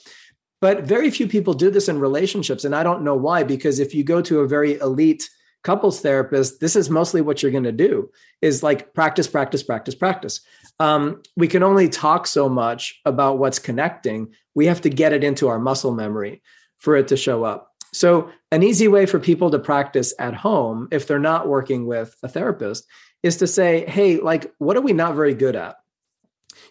[0.64, 2.64] But very few people do this in relationships.
[2.64, 5.30] And I don't know why, because if you go to a very elite
[5.62, 8.10] couples therapist, this is mostly what you're going to do
[8.42, 10.40] is like practice, practice, practice, practice.
[10.80, 14.36] Um, we can only talk so much about what's connecting.
[14.56, 16.42] We have to get it into our muscle memory
[16.78, 17.70] for it to show up.
[17.92, 22.16] So, an easy way for people to practice at home, if they're not working with
[22.24, 22.86] a therapist,
[23.22, 25.76] is to say, hey, like, what are we not very good at?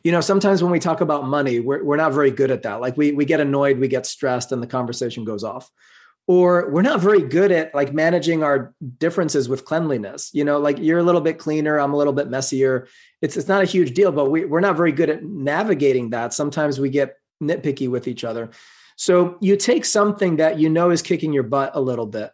[0.04, 2.80] You know, sometimes when we talk about money, we're, we're not very good at that.
[2.80, 5.70] Like, we, we get annoyed, we get stressed, and the conversation goes off.
[6.28, 10.30] Or we're not very good at like managing our differences with cleanliness.
[10.32, 12.86] You know like you're a little bit cleaner i'm a little bit messier.
[13.20, 16.32] It's it's not a huge deal but we, we're not very good at navigating that.
[16.32, 18.50] Sometimes we get nitpicky with each other.
[18.96, 22.30] So you take something that you know is kicking your butt a little bit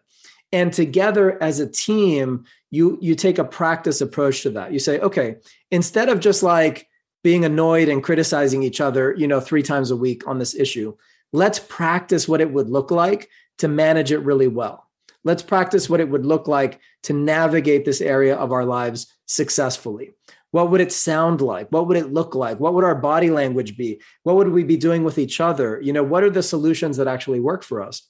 [0.53, 4.71] and together as a team you you take a practice approach to that.
[4.71, 5.37] You say okay
[5.71, 6.88] instead of just like
[7.23, 10.95] being annoyed and criticizing each other you know three times a week on this issue
[11.33, 13.29] let's practice what it would look like
[13.59, 14.89] to manage it really well.
[15.25, 20.15] Let's practice what it would look like to navigate this area of our lives successfully.
[20.53, 21.69] What would it sound like?
[21.71, 22.59] What would it look like?
[22.59, 24.01] What would our body language be?
[24.23, 25.81] What would we be doing with each other?
[25.83, 28.09] You know, what are the solutions that actually work for us?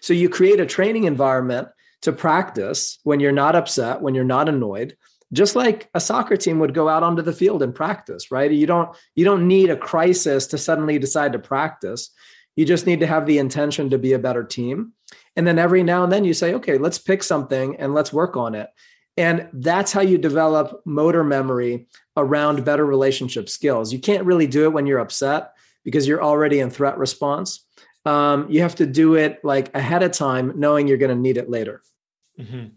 [0.00, 1.68] So you create a training environment
[2.02, 4.96] to practice when you're not upset, when you're not annoyed,
[5.32, 8.50] just like a soccer team would go out onto the field and practice, right?
[8.50, 12.10] You don't you don't need a crisis to suddenly decide to practice.
[12.56, 14.92] You just need to have the intention to be a better team.
[15.36, 18.36] And then every now and then you say, okay, let's pick something and let's work
[18.36, 18.68] on it.
[19.16, 23.92] And that's how you develop motor memory around better relationship skills.
[23.92, 25.52] You can't really do it when you're upset
[25.84, 27.66] because you're already in threat response.
[28.04, 31.36] Um, you have to do it like ahead of time, knowing you're going to need
[31.36, 31.82] it later.
[32.38, 32.76] Mm-hmm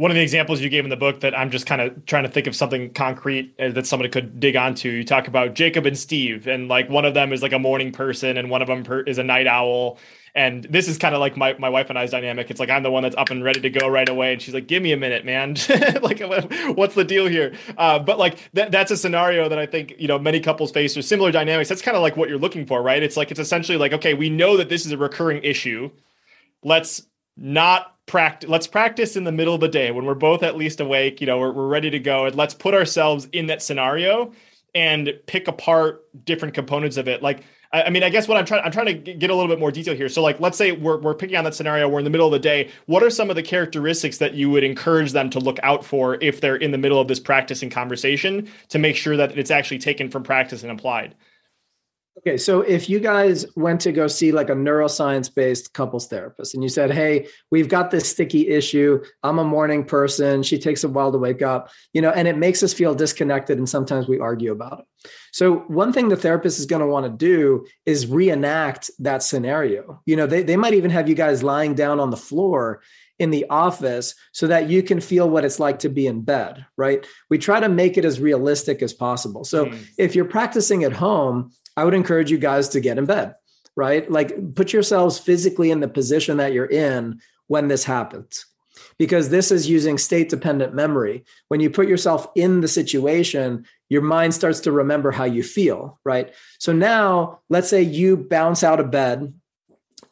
[0.00, 2.22] one of the examples you gave in the book that I'm just kind of trying
[2.22, 4.88] to think of something concrete uh, that somebody could dig onto.
[4.88, 7.92] You talk about Jacob and Steve, and like one of them is like a morning
[7.92, 9.98] person, and one of them per- is a night owl.
[10.34, 12.50] And this is kind of like my, my wife and I's dynamic.
[12.50, 14.54] It's like I'm the one that's up and ready to go right away, and she's
[14.54, 15.56] like, "Give me a minute, man.
[16.02, 16.22] like,
[16.74, 20.08] what's the deal here?" Uh, but like that, that's a scenario that I think you
[20.08, 21.68] know many couples face or similar dynamics.
[21.68, 23.02] That's kind of like what you're looking for, right?
[23.02, 25.90] It's like it's essentially like, okay, we know that this is a recurring issue.
[26.62, 27.02] Let's
[27.36, 30.80] not practice let's practice in the middle of the day when we're both at least
[30.80, 34.32] awake you know we're, we're ready to go and let's put ourselves in that scenario
[34.74, 38.44] and pick apart different components of it like I, I mean, I guess what I'm
[38.44, 40.08] trying I'm trying to get a little bit more detail here.
[40.08, 41.88] So, like, let's say we're we're picking on that scenario.
[41.88, 42.68] We're in the middle of the day.
[42.86, 46.16] What are some of the characteristics that you would encourage them to look out for
[46.16, 49.52] if they're in the middle of this practice and conversation to make sure that it's
[49.52, 51.14] actually taken from practice and applied?
[52.18, 56.54] Okay, so if you guys went to go see like a neuroscience based couples therapist
[56.54, 59.02] and you said, Hey, we've got this sticky issue.
[59.22, 60.42] I'm a morning person.
[60.42, 63.58] She takes a while to wake up, you know, and it makes us feel disconnected.
[63.58, 65.10] And sometimes we argue about it.
[65.32, 70.02] So, one thing the therapist is going to want to do is reenact that scenario.
[70.04, 72.82] You know, they, they might even have you guys lying down on the floor
[73.18, 76.64] in the office so that you can feel what it's like to be in bed,
[76.76, 77.06] right?
[77.28, 79.44] We try to make it as realistic as possible.
[79.44, 79.86] So, mm.
[79.96, 83.34] if you're practicing at home, I would encourage you guys to get in bed,
[83.76, 84.10] right?
[84.10, 88.46] Like put yourselves physically in the position that you're in when this happens.
[88.98, 91.24] Because this is using state dependent memory.
[91.48, 95.98] When you put yourself in the situation, your mind starts to remember how you feel,
[96.04, 96.32] right?
[96.58, 99.34] So now, let's say you bounce out of bed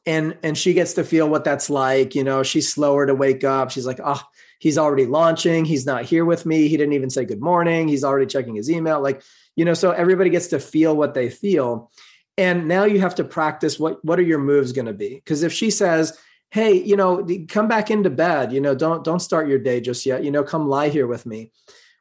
[0.08, 3.44] and and she gets to feel what that's like, you know, she's slower to wake
[3.44, 3.70] up.
[3.70, 4.22] She's like, "Oh,
[4.58, 5.66] he's already launching.
[5.66, 6.66] He's not here with me.
[6.68, 7.88] He didn't even say good morning.
[7.88, 9.22] He's already checking his email." Like
[9.58, 11.90] you know so everybody gets to feel what they feel.
[12.36, 15.16] And now you have to practice what what are your moves going to be?
[15.16, 16.16] Because if she says
[16.50, 20.06] hey you know come back into bed you know don't don't start your day just
[20.06, 21.50] yet you know come lie here with me.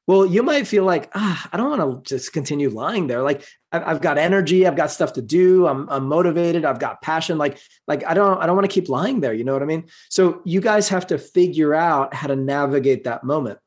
[0.05, 3.23] Well you might feel like ah i don't want to just continue lying there.
[3.23, 7.39] Like I've got energy i've got stuff to do I'm, I'm motivated i've got passion.
[7.39, 9.71] Like like i don't i don't want to keep lying there you know what i
[9.73, 9.85] mean?
[10.09, 13.57] So you guys have to figure out how to navigate that moment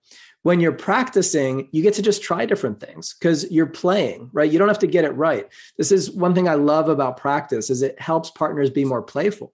[0.42, 4.50] when you're practicing, you get to just try different things because you're playing, right?
[4.50, 5.46] You don't have to get it right.
[5.76, 9.52] This is one thing I love about practice is it helps partners be more playful.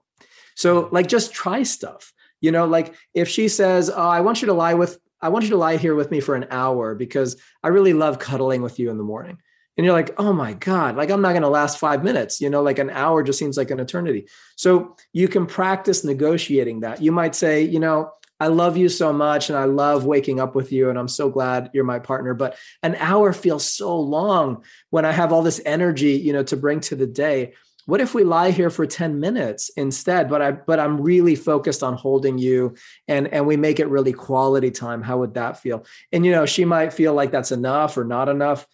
[0.55, 2.13] So like just try stuff.
[2.41, 5.45] You know, like if she says, "Oh, I want you to lie with I want
[5.45, 8.79] you to lie here with me for an hour because I really love cuddling with
[8.79, 9.39] you in the morning."
[9.77, 12.51] And you're like, "Oh my god, like I'm not going to last 5 minutes." You
[12.51, 14.29] know, like an hour just seems like an eternity.
[14.57, 17.03] So you can practice negotiating that.
[17.03, 20.55] You might say, you know, I love you so much and I love waking up
[20.55, 22.35] with you and I'm so glad you're my partner.
[22.35, 26.57] But an hour feels so long when I have all this energy you know to
[26.57, 27.55] bring to the day.
[27.87, 30.29] What if we lie here for 10 minutes instead?
[30.29, 32.75] But I but I'm really focused on holding you
[33.09, 35.03] and and we make it really quality time.
[35.03, 35.87] How would that feel?
[36.13, 38.67] And you know she might feel like that's enough or not enough.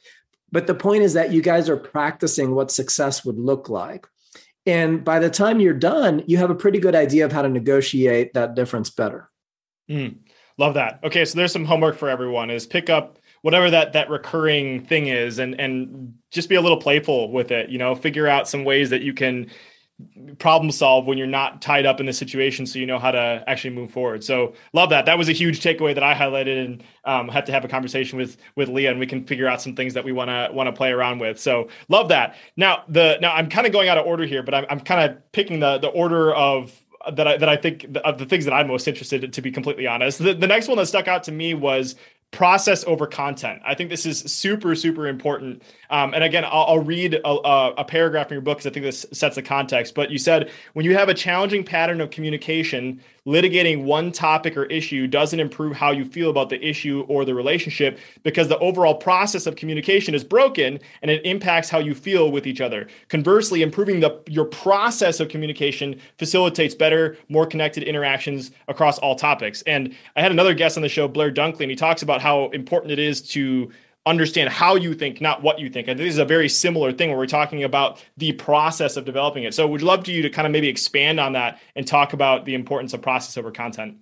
[0.50, 4.06] But the point is that you guys are practicing what success would look like.
[4.66, 7.48] And by the time you're done you have a pretty good idea of how to
[7.48, 9.28] negotiate that difference better
[9.90, 10.18] Mm,
[10.58, 11.00] love that.
[11.04, 15.08] Okay, so there's some homework for everyone: is pick up whatever that that recurring thing
[15.08, 17.70] is, and and just be a little playful with it.
[17.70, 19.50] You know, figure out some ways that you can
[20.38, 23.44] problem solve when you're not tied up in the situation so you know how to
[23.46, 24.24] actually move forward.
[24.24, 25.06] So love that.
[25.06, 28.18] That was a huge takeaway that i highlighted and um, had to have a conversation
[28.18, 30.66] with with leah and we can figure out some things that we want to want
[30.68, 31.38] to play around with.
[31.38, 32.36] So love that.
[32.56, 35.10] Now the now i'm kind of going out of order here but i'm, I'm kind
[35.10, 36.72] of picking the the order of
[37.10, 39.50] that I that I think of the things that I'm most interested in, to be
[39.50, 40.18] completely honest.
[40.18, 41.96] The, the next one that stuck out to me was
[42.32, 43.60] process over content.
[43.64, 45.62] I think this is super, super important.
[45.90, 48.84] Um, and again, I'll, I'll read a, a, paragraph in your book because I think
[48.84, 49.94] this sets the context.
[49.94, 54.64] But you said when you have a challenging pattern of communication, litigating one topic or
[54.64, 58.94] issue doesn't improve how you feel about the issue or the relationship because the overall
[58.94, 62.88] process of communication is broken and it impacts how you feel with each other.
[63.08, 69.62] Conversely, improving the your process of communication facilitates better, more connected interactions across all topics.
[69.62, 72.48] And I had another guest on the show, Blair Dunkley, and he talks about how
[72.50, 73.70] important it is to
[74.04, 75.88] understand how you think, not what you think.
[75.88, 79.44] And this is a very similar thing where we're talking about the process of developing
[79.44, 79.54] it.
[79.54, 82.44] So would love to you to kind of maybe expand on that and talk about
[82.44, 83.96] the importance of process over content.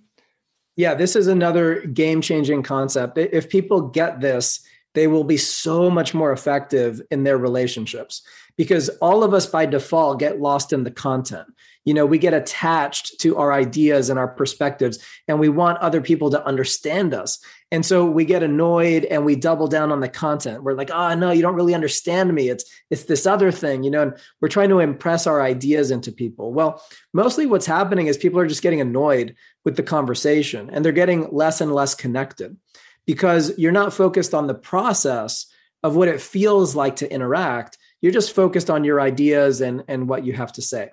[0.75, 3.17] Yeah, this is another game-changing concept.
[3.17, 8.23] If people get this, they will be so much more effective in their relationships
[8.57, 11.47] because all of us by default get lost in the content
[11.85, 16.01] you know we get attached to our ideas and our perspectives and we want other
[16.01, 17.39] people to understand us
[17.71, 20.63] and so we get annoyed and we double down on the content.
[20.63, 22.49] We're like oh no you don't really understand me.
[22.49, 26.11] It's it's this other thing you know and we're trying to impress our ideas into
[26.11, 26.53] people.
[26.53, 30.91] Well mostly what's happening is people are just getting annoyed with the conversation and they're
[30.91, 32.57] getting less and less connected
[33.05, 35.47] because you're not focused on the process
[35.83, 37.77] of what it feels like to interact.
[38.01, 40.91] You're just focused on your ideas and and what you have to say.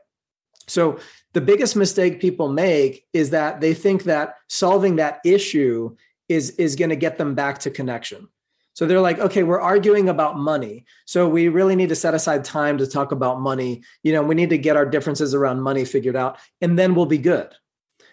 [0.69, 0.99] So
[1.33, 5.97] the biggest mistake people make is that they think that solving that issue
[6.29, 8.29] is is going to get them back to connection.
[8.75, 10.85] So they're like, okay, we're arguing about money.
[11.05, 13.83] So we really need to set aside time to talk about money.
[14.05, 17.07] You know, we need to get our differences around money figured out and then we'll
[17.07, 17.53] be good.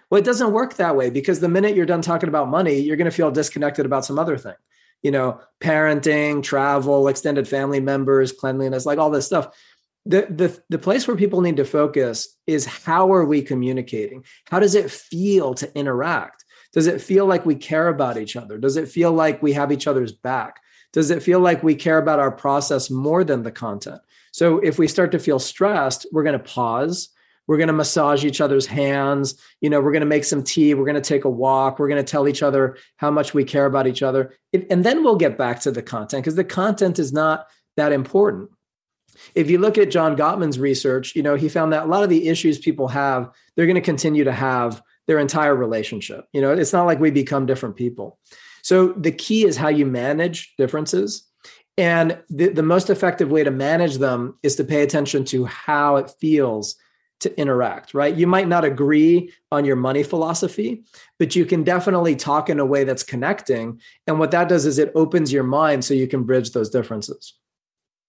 [0.09, 2.97] Well, it doesn't work that way because the minute you're done talking about money, you're
[2.97, 4.55] going to feel disconnected about some other thing.
[5.03, 9.55] You know, parenting, travel, extended family members, cleanliness, like all this stuff
[10.05, 14.59] the, the the place where people need to focus is how are we communicating how
[14.59, 16.44] does it feel to interact
[16.75, 18.57] does it feel like we care about each other?
[18.57, 20.59] Does it feel like we have each other's back?
[20.91, 24.01] Does it feel like we care about our process more than the content?
[24.31, 27.09] So if we start to feel stressed we're going to pause.
[27.47, 29.39] We're going to massage each other's hands.
[29.61, 30.73] You know we're going to make some tea.
[30.73, 31.79] We're going to take a walk.
[31.79, 34.33] We're going to tell each other how much we care about each other.
[34.51, 37.47] And then we'll get back to the content because the content is not
[37.77, 38.49] that important.
[39.33, 42.09] If you look at John Gottman's research, you know, he found that a lot of
[42.09, 46.27] the issues people have, they're going to continue to have their entire relationship.
[46.33, 48.19] You know, it's not like we become different people.
[48.63, 51.27] So the key is how you manage differences.
[51.77, 55.97] And the, the most effective way to manage them is to pay attention to how
[55.97, 56.75] it feels
[57.19, 58.15] to interact, right?
[58.15, 60.83] You might not agree on your money philosophy,
[61.17, 63.79] but you can definitely talk in a way that's connecting.
[64.07, 67.35] And what that does is it opens your mind so you can bridge those differences.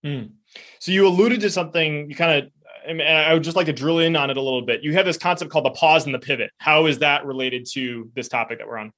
[0.04, 0.30] Mm.
[0.78, 2.08] So you alluded to something.
[2.10, 2.50] You kind of,
[2.86, 4.82] and I would just like to drill in on it a little bit.
[4.82, 6.50] You have this concept called the pause and the pivot.
[6.58, 8.92] How is that related to this topic that we're on?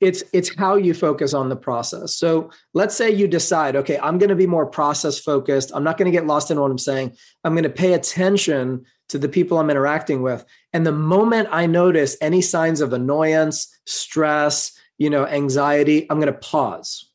[0.00, 2.16] It's it's how you focus on the process.
[2.16, 5.70] So let's say you decide, okay, I'm going to be more process focused.
[5.72, 7.16] I'm not going to get lost in what I'm saying.
[7.44, 10.44] I'm going to pay attention to the people I'm interacting with.
[10.72, 16.32] And the moment I notice any signs of annoyance, stress, you know, anxiety, I'm going
[16.32, 17.10] to pause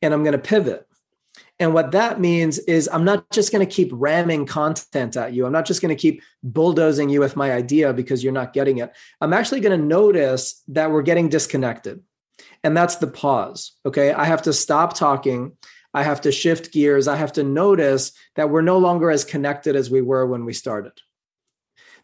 [0.00, 0.86] and I'm going to pivot
[1.58, 5.46] and what that means is I'm not just going to keep ramming content at you.
[5.46, 8.78] I'm not just going to keep bulldozing you with my idea because you're not getting
[8.78, 8.92] it.
[9.20, 12.02] I'm actually going to notice that we're getting disconnected.
[12.62, 13.72] And that's the pause.
[13.86, 14.12] Okay.
[14.12, 15.52] I have to stop talking.
[15.94, 17.08] I have to shift gears.
[17.08, 20.52] I have to notice that we're no longer as connected as we were when we
[20.52, 20.92] started.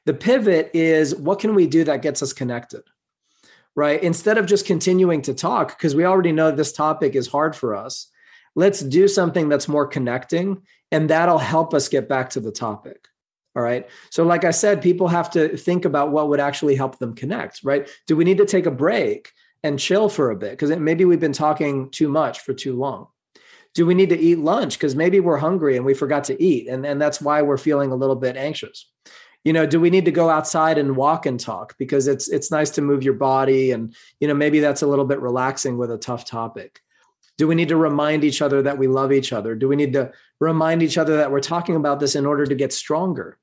[0.07, 2.83] The pivot is what can we do that gets us connected?
[3.75, 4.03] Right.
[4.03, 7.75] Instead of just continuing to talk, because we already know this topic is hard for
[7.75, 8.11] us
[8.55, 13.09] let's do something that's more connecting and that'll help us get back to the topic
[13.55, 13.89] all right?
[14.11, 17.61] So like i said people have to think about what would actually help them connect
[17.65, 17.89] right?
[18.07, 19.33] Do we need to take a break
[19.63, 20.51] and chill for a bit?
[20.53, 23.07] Because maybe we've been talking too much for too long.
[23.75, 24.77] Do we need to eat lunch?
[24.77, 27.91] Because maybe we're hungry and we forgot to eat and, and that's why we're feeling
[27.93, 28.91] a little bit anxious.
[29.45, 31.77] You know do we need to go outside and walk and talk?
[31.79, 35.05] Because it's it's nice to move your body and you know maybe that's a little
[35.05, 36.81] bit relaxing with a tough topic
[37.39, 39.55] do we need to remind each other that we love each other?
[39.55, 42.55] Do we need to remind each other that we're talking about this in order to
[42.55, 43.39] get stronger?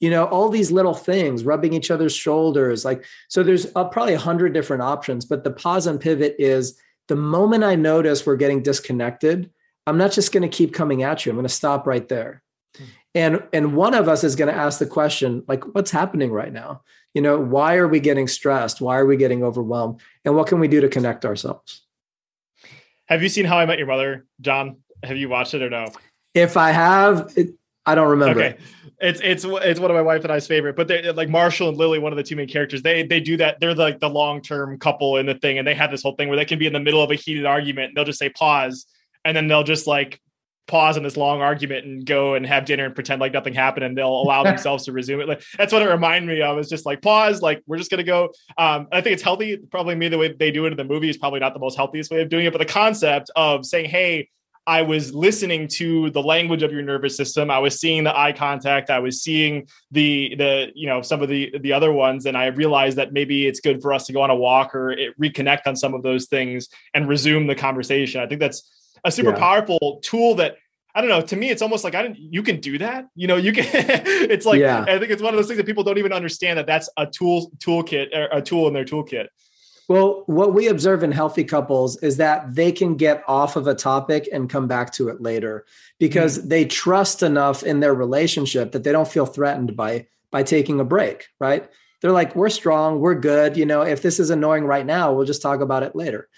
[0.00, 2.84] You know, all these little things, rubbing each other's shoulders.
[2.84, 6.78] Like, so there's uh, probably a hundred different options, but the pause and pivot is
[7.08, 9.50] the moment I notice we're getting disconnected,
[9.86, 11.30] I'm not just going to keep coming at you.
[11.30, 12.42] I'm going to stop right there.
[12.76, 12.84] Hmm.
[13.14, 16.52] And, and one of us is going to ask the question, like, what's happening right
[16.52, 16.82] now?
[17.14, 18.80] You know, why are we getting stressed?
[18.80, 20.00] Why are we getting overwhelmed?
[20.24, 21.85] And what can we do to connect ourselves?
[23.06, 24.78] Have you seen How I Met Your Mother, John?
[25.02, 25.86] Have you watched it or no?
[26.34, 27.50] If I have, it,
[27.84, 28.40] I don't remember.
[28.40, 28.56] Okay,
[29.00, 30.74] it's it's it's one of my wife and I's favorite.
[30.74, 32.82] But they like Marshall and Lily, one of the two main characters.
[32.82, 33.60] They they do that.
[33.60, 36.28] They're like the long term couple in the thing, and they have this whole thing
[36.28, 37.88] where they can be in the middle of a heated argument.
[37.88, 38.86] And they'll just say pause,
[39.24, 40.20] and then they'll just like
[40.66, 43.84] pause in this long argument and go and have dinner and pretend like nothing happened
[43.84, 45.28] and they'll allow themselves to resume it.
[45.28, 46.58] Like that's what it reminded me of.
[46.58, 48.32] is just like pause, like we're just gonna go.
[48.58, 49.56] Um, I think it's healthy.
[49.56, 51.76] Probably me the way they do it in the movie is probably not the most
[51.76, 54.28] healthiest way of doing it, but the concept of saying, hey,
[54.68, 57.52] I was listening to the language of your nervous system.
[57.52, 58.90] I was seeing the eye contact.
[58.90, 62.46] I was seeing the the you know some of the the other ones, and I
[62.46, 65.66] realized that maybe it's good for us to go on a walk or it, reconnect
[65.66, 68.20] on some of those things and resume the conversation.
[68.20, 68.68] I think that's
[69.06, 69.38] a super yeah.
[69.38, 70.56] powerful tool that
[70.94, 71.20] I don't know.
[71.20, 72.18] To me, it's almost like I didn't.
[72.18, 73.08] You can do that.
[73.14, 73.66] You know, you can.
[73.72, 74.84] it's like yeah.
[74.88, 77.06] I think it's one of those things that people don't even understand that that's a
[77.06, 79.28] tool toolkit a tool in their toolkit.
[79.88, 83.74] Well, what we observe in healthy couples is that they can get off of a
[83.74, 85.64] topic and come back to it later
[86.00, 86.48] because mm-hmm.
[86.48, 90.84] they trust enough in their relationship that they don't feel threatened by by taking a
[90.84, 91.28] break.
[91.38, 91.68] Right?
[92.00, 93.56] They're like, we're strong, we're good.
[93.56, 96.28] You know, if this is annoying right now, we'll just talk about it later.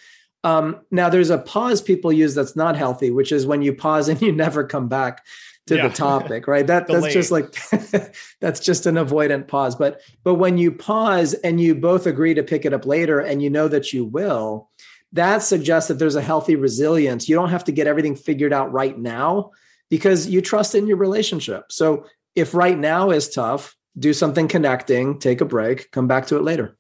[0.45, 4.09] Um, now, there's a pause people use that's not healthy, which is when you pause
[4.09, 5.25] and you never come back
[5.69, 5.89] to yeah.
[5.89, 6.67] the topic, right?
[6.67, 7.53] That that's just like
[8.41, 9.77] that's just an avoidant pause.
[9.77, 13.43] But but when you pause and you both agree to pick it up later, and
[13.43, 14.71] you know that you will,
[15.13, 17.29] that suggests that there's a healthy resilience.
[17.29, 19.51] You don't have to get everything figured out right now
[19.91, 21.71] because you trust in your relationship.
[21.71, 26.37] So if right now is tough, do something connecting, take a break, come back to
[26.37, 26.77] it later.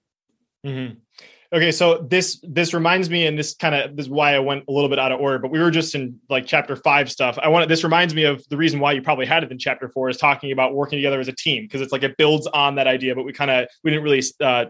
[0.65, 0.99] Mm-hmm.
[1.51, 4.65] Okay, so this this reminds me, and this kind of this is why I went
[4.69, 7.39] a little bit out of order, but we were just in like chapter five stuff.
[7.41, 9.89] I want this reminds me of the reason why you probably had it in chapter
[9.89, 12.75] four is talking about working together as a team because it's like it builds on
[12.75, 14.67] that idea, but we kind of we didn't really uh,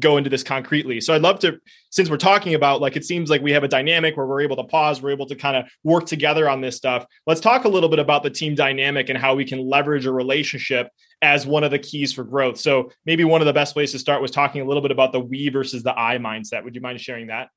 [0.00, 1.00] go into this concretely.
[1.00, 1.60] So I'd love to,
[1.90, 4.56] since we're talking about like it seems like we have a dynamic where we're able
[4.56, 7.06] to pause, we're able to kind of work together on this stuff.
[7.26, 10.12] Let's talk a little bit about the team dynamic and how we can leverage a
[10.12, 10.88] relationship
[11.22, 12.58] as one of the keys for growth.
[12.58, 15.12] So maybe one of the best ways to start was talking a little bit about
[15.12, 16.64] the we versus the I mindset.
[16.64, 17.48] Would you mind sharing that?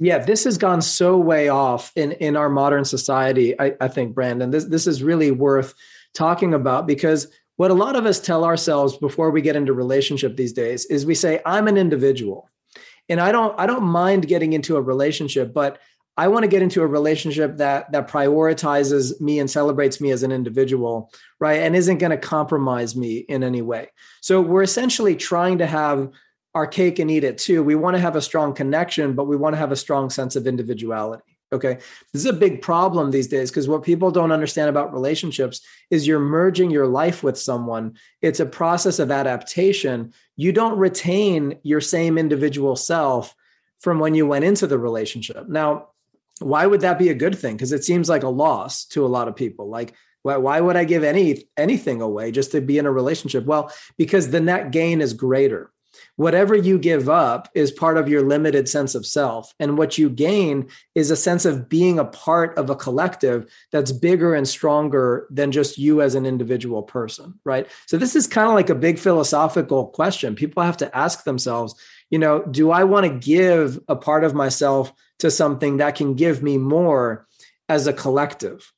[0.00, 3.58] Yeah, this has gone so way off in in our modern society.
[3.60, 5.74] I, I think, Brandon, this this is really worth
[6.14, 10.36] talking about because what a lot of us tell ourselves before we get into relationship
[10.36, 12.48] these days is we say i'm an individual
[13.08, 15.78] and i don't i don't mind getting into a relationship but
[16.16, 20.22] i want to get into a relationship that that prioritizes me and celebrates me as
[20.22, 21.10] an individual
[21.40, 23.88] right and isn't going to compromise me in any way
[24.20, 26.10] so we're essentially trying to have
[26.54, 29.36] our cake and eat it too we want to have a strong connection but we
[29.36, 31.74] want to have a strong sense of individuality Okay.
[32.12, 36.04] This is a big problem these days because what people don't understand about relationships is
[36.04, 37.96] you're merging your life with someone.
[38.20, 40.12] It's a process of adaptation.
[40.34, 43.36] You don't retain your same individual self
[43.78, 45.48] from when you went into the relationship.
[45.48, 45.90] Now,
[46.40, 47.56] why would that be a good thing?
[47.56, 49.68] Because it seems like a loss to a lot of people.
[49.68, 53.44] Like, why, why would I give any anything away just to be in a relationship?
[53.44, 55.70] Well, because the net gain is greater
[56.16, 59.52] whatever you give up is part of your limited sense of self.
[59.58, 63.92] And what you gain is a sense of being a part of a collective that's
[63.92, 67.66] bigger and stronger than just you as an individual person, right?
[67.86, 70.34] So, this is kind of like a big philosophical question.
[70.34, 71.74] People have to ask themselves,
[72.10, 76.14] you know, do I want to give a part of myself to something that can
[76.14, 77.26] give me more
[77.68, 78.72] as a collective?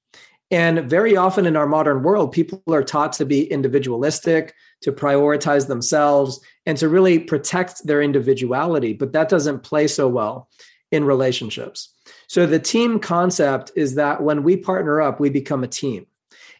[0.50, 5.66] And very often in our modern world, people are taught to be individualistic, to prioritize
[5.66, 8.92] themselves, and to really protect their individuality.
[8.92, 10.48] But that doesn't play so well
[10.92, 11.92] in relationships.
[12.28, 16.06] So the team concept is that when we partner up, we become a team.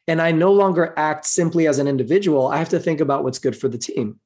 [0.09, 2.49] And I no longer act simply as an individual.
[2.49, 4.21] I have to think about what's good for the team.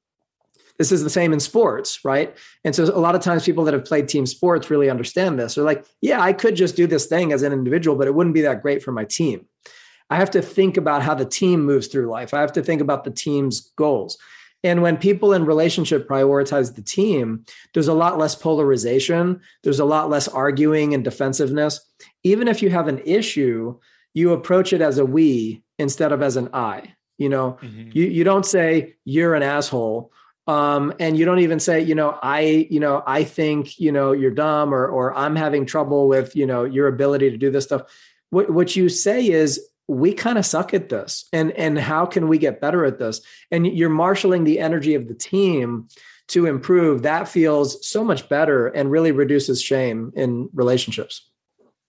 [0.80, 2.34] This is the same in sports, right?
[2.64, 5.54] And so a lot of times people that have played team sports really understand this.
[5.54, 8.32] They're like, yeah, I could just do this thing as an individual, but it wouldn't
[8.34, 9.44] be that great for my team.
[10.08, 12.32] I have to think about how the team moves through life.
[12.32, 14.16] I have to think about the team's goals.
[14.64, 19.84] And when people in relationship prioritize the team, there's a lot less polarization, there's a
[19.84, 21.78] lot less arguing and defensiveness.
[22.24, 23.78] Even if you have an issue,
[24.14, 26.94] you approach it as a we instead of as an I.
[27.18, 27.90] You know, mm-hmm.
[27.92, 30.10] you, you don't say you're an asshole
[30.46, 34.12] um, and you don't even say you know i you know i think you know
[34.12, 37.64] you're dumb or or i'm having trouble with you know your ability to do this
[37.64, 37.82] stuff.
[38.30, 39.60] What, what you say is
[39.90, 41.28] we kind of suck at this.
[41.32, 43.20] And and how can we get better at this?
[43.50, 45.88] And you're marshaling the energy of the team
[46.28, 47.02] to improve.
[47.02, 51.26] That feels so much better and really reduces shame in relationships.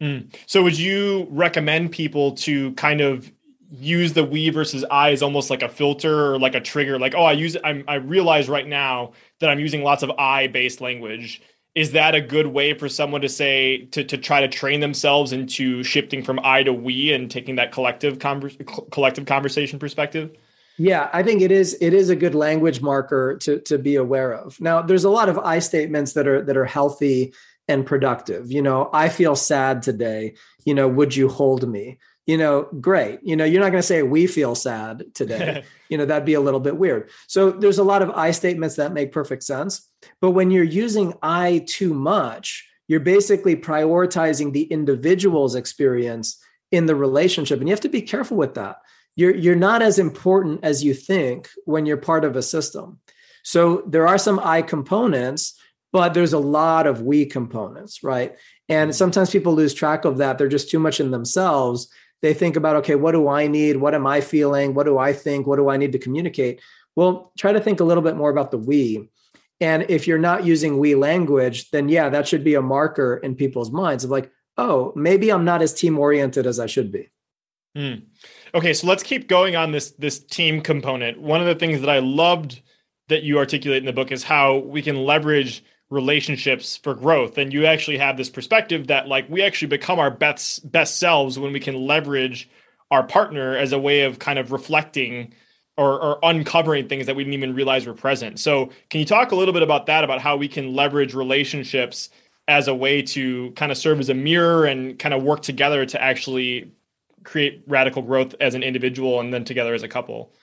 [0.01, 0.33] Mm.
[0.47, 3.31] so would you recommend people to kind of
[3.71, 6.99] use the we versus I as almost like a filter or like a trigger.
[6.99, 10.47] Like, oh, I use I'm, I realize right now that I'm using lots of I
[10.47, 11.41] based language.
[11.73, 15.31] Is that a good way for someone to say to to try to train themselves
[15.31, 20.35] into shifting from I to we and taking that collective collective conversation perspective?
[20.77, 24.33] Yeah, I think it is it is a good language marker to to be aware
[24.33, 24.59] of.
[24.59, 27.33] Now, there's a lot of I statements that are that are healthy
[27.69, 28.51] and productive.
[28.51, 30.33] You know, I feel sad today.
[30.65, 31.99] You know, would you hold me?
[32.27, 33.19] You know, great.
[33.23, 35.63] You know, you're not going to say we feel sad today.
[35.89, 37.09] you know, that'd be a little bit weird.
[37.27, 39.89] So there's a lot of I statements that make perfect sense.
[40.19, 46.37] But when you're using I too much, you're basically prioritizing the individual's experience
[46.71, 47.59] in the relationship.
[47.59, 48.77] And you have to be careful with that.
[49.15, 52.99] You're, you're not as important as you think when you're part of a system.
[53.43, 55.59] So there are some I components,
[55.91, 58.35] but there's a lot of we components, right?
[58.69, 58.95] And mm-hmm.
[58.95, 60.37] sometimes people lose track of that.
[60.37, 61.89] They're just too much in themselves
[62.21, 63.77] they think about okay what do i need?
[63.77, 64.73] What am i feeling?
[64.73, 65.47] What do i think?
[65.47, 66.61] What do i need to communicate?
[66.95, 69.09] Well try to think a little bit more about the we.
[69.59, 73.35] And if you're not using we language then yeah that should be a marker in
[73.35, 77.09] people's minds of like oh maybe i'm not as team oriented as i should be.
[77.77, 78.03] Mm.
[78.53, 81.21] okay so let's keep going on this this team component.
[81.21, 82.61] One of the things that i loved
[83.11, 87.37] that you articulate in the book is how we can leverage relationships for growth.
[87.37, 91.37] And you actually have this perspective that like we actually become our best best selves
[91.37, 92.49] when we can leverage
[92.89, 95.33] our partner as a way of kind of reflecting
[95.77, 98.39] or, or uncovering things that we didn't even realize were present.
[98.39, 102.09] So can you talk a little bit about that about how we can leverage relationships
[102.47, 105.85] as a way to kind of serve as a mirror and kind of work together
[105.85, 106.71] to actually
[107.23, 110.33] create radical growth as an individual and then together as a couple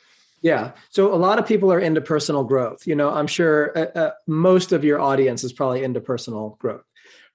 [0.41, 0.73] yeah.
[0.91, 2.87] So a lot of people are into personal growth.
[2.87, 6.85] You know, I'm sure uh, uh, most of your audience is probably into personal growth,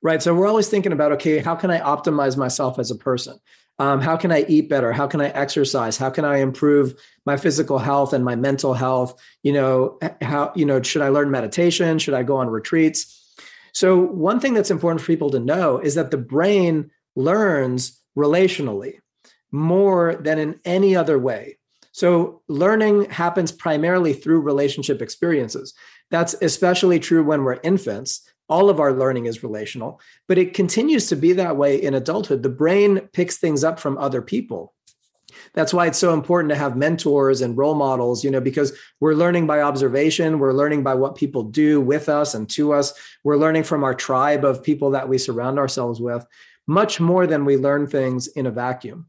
[0.01, 0.22] right?
[0.22, 3.39] So we're always thinking about, okay, how can I optimize myself as a person?
[3.80, 4.93] Um, how can I eat better?
[4.93, 5.97] How can I exercise?
[5.97, 6.93] How can I improve
[7.26, 9.20] my physical health and my mental health?
[9.41, 11.97] You know, how, you know, should I learn meditation?
[11.97, 13.20] Should I go on retreats?
[13.74, 18.99] So, one thing that's important for people to know is that the brain learns relationally
[19.51, 21.58] more than in any other way.
[21.94, 25.76] So, learning happens primarily through relationship experiences.
[26.10, 28.28] That's especially true when we're infants.
[28.50, 32.41] All of our learning is relational, but it continues to be that way in adulthood.
[32.41, 34.74] The brain picks things up from other people.
[35.54, 39.14] That's why it's so important to have mentors and role models, you know, because we're
[39.14, 42.94] learning by observation, we're learning by what people do with us and to us.
[43.24, 46.26] We're learning from our tribe of people that we surround ourselves with
[46.66, 49.08] much more than we learn things in a vacuum.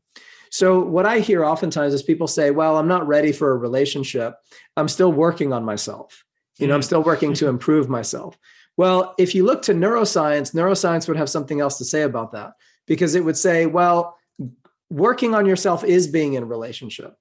[0.55, 4.37] So, what I hear oftentimes is people say, Well, I'm not ready for a relationship.
[4.77, 6.25] I'm still working on myself.
[6.59, 6.87] You know, I'm mm-hmm.
[6.87, 8.39] still working to improve myself.
[8.77, 12.53] Well, if you look to neuroscience, neuroscience would have something else to say about that
[12.87, 14.17] because it would say, well,
[14.91, 17.17] working on yourself is being in a relationship.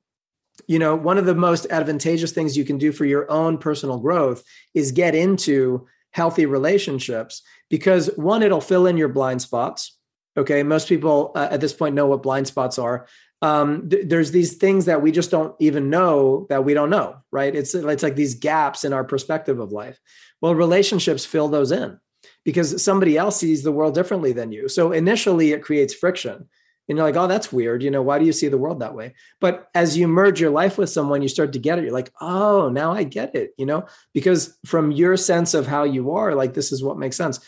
[0.68, 3.98] You know, one of the most advantageous things you can do for your own personal
[3.98, 4.44] growth
[4.76, 9.98] is get into healthy relationships because one, it'll fill in your blind spots.
[10.38, 10.64] Okay.
[10.64, 13.08] Most people uh, at this point know what blind spots are.
[13.42, 17.18] Um, th- there's these things that we just don't even know that we don't know,
[17.32, 17.54] right?
[17.54, 20.00] It's, it's like these gaps in our perspective of life.
[20.42, 22.00] Well, relationships fill those in
[22.46, 24.70] because somebody else sees the world differently than you.
[24.70, 26.48] So initially it creates friction
[26.88, 28.96] and you're like oh that's weird you know why do you see the world that
[28.96, 31.94] way but as you merge your life with someone you start to get it you're
[31.94, 36.12] like oh now i get it you know because from your sense of how you
[36.12, 37.40] are like this is what makes sense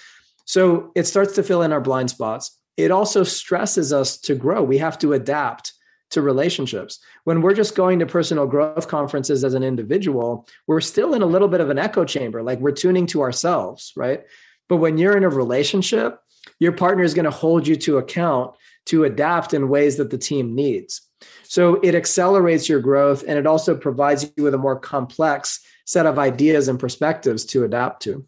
[0.45, 4.63] so it starts to fill in our blind spots it also stresses us to grow
[4.63, 5.73] we have to adapt
[6.11, 11.13] to relationships when we're just going to personal growth conferences as an individual we're still
[11.13, 14.23] in a little bit of an echo chamber like we're tuning to ourselves right
[14.69, 16.19] but when you're in a relationship
[16.59, 18.55] your partner is going to hold you to account
[18.85, 21.01] to adapt in ways that the team needs.
[21.43, 26.05] So it accelerates your growth and it also provides you with a more complex set
[26.05, 28.25] of ideas and perspectives to adapt to.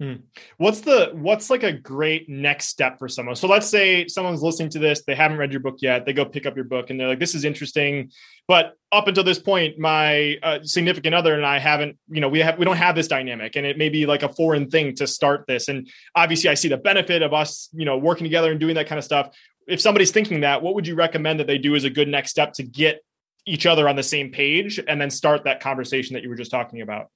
[0.00, 0.14] Hmm.
[0.56, 3.36] What's the what's like a great next step for someone?
[3.36, 6.24] So let's say someone's listening to this, they haven't read your book yet, they go
[6.24, 8.10] pick up your book and they're like, "This is interesting,"
[8.48, 12.40] but up until this point, my uh, significant other and I haven't, you know, we
[12.40, 15.06] have we don't have this dynamic, and it may be like a foreign thing to
[15.06, 15.68] start this.
[15.68, 18.88] And obviously, I see the benefit of us, you know, working together and doing that
[18.88, 19.30] kind of stuff
[19.66, 22.30] if somebody's thinking that, what would you recommend that they do as a good next
[22.30, 23.00] step to get
[23.46, 26.50] each other on the same page and then start that conversation that you were just
[26.50, 27.10] talking about?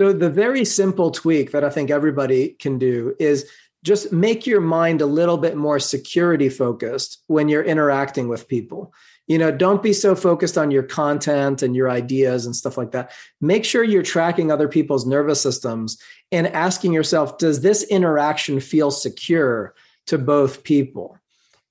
[0.00, 3.48] So, the very simple tweak that I think everybody can do is
[3.84, 8.92] just make your mind a little bit more security focused when you're interacting with people.
[9.26, 12.92] You know, don't be so focused on your content and your ideas and stuff like
[12.92, 13.12] that.
[13.40, 15.98] Make sure you're tracking other people's nervous systems
[16.32, 19.74] and asking yourself, does this interaction feel secure
[20.06, 21.18] to both people?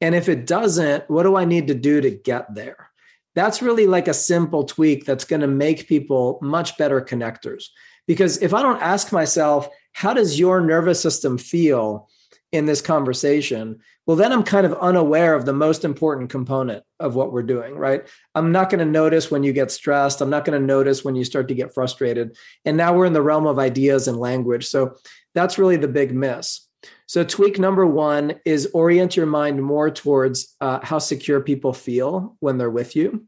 [0.01, 2.89] And if it doesn't, what do I need to do to get there?
[3.35, 7.65] That's really like a simple tweak that's going to make people much better connectors.
[8.07, 12.09] Because if I don't ask myself, how does your nervous system feel
[12.51, 13.79] in this conversation?
[14.05, 17.75] Well, then I'm kind of unaware of the most important component of what we're doing,
[17.75, 18.05] right?
[18.35, 20.19] I'm not going to notice when you get stressed.
[20.19, 22.35] I'm not going to notice when you start to get frustrated.
[22.65, 24.67] And now we're in the realm of ideas and language.
[24.67, 24.95] So
[25.33, 26.67] that's really the big miss.
[27.07, 32.35] So, tweak number one is orient your mind more towards uh, how secure people feel
[32.39, 33.25] when they're with you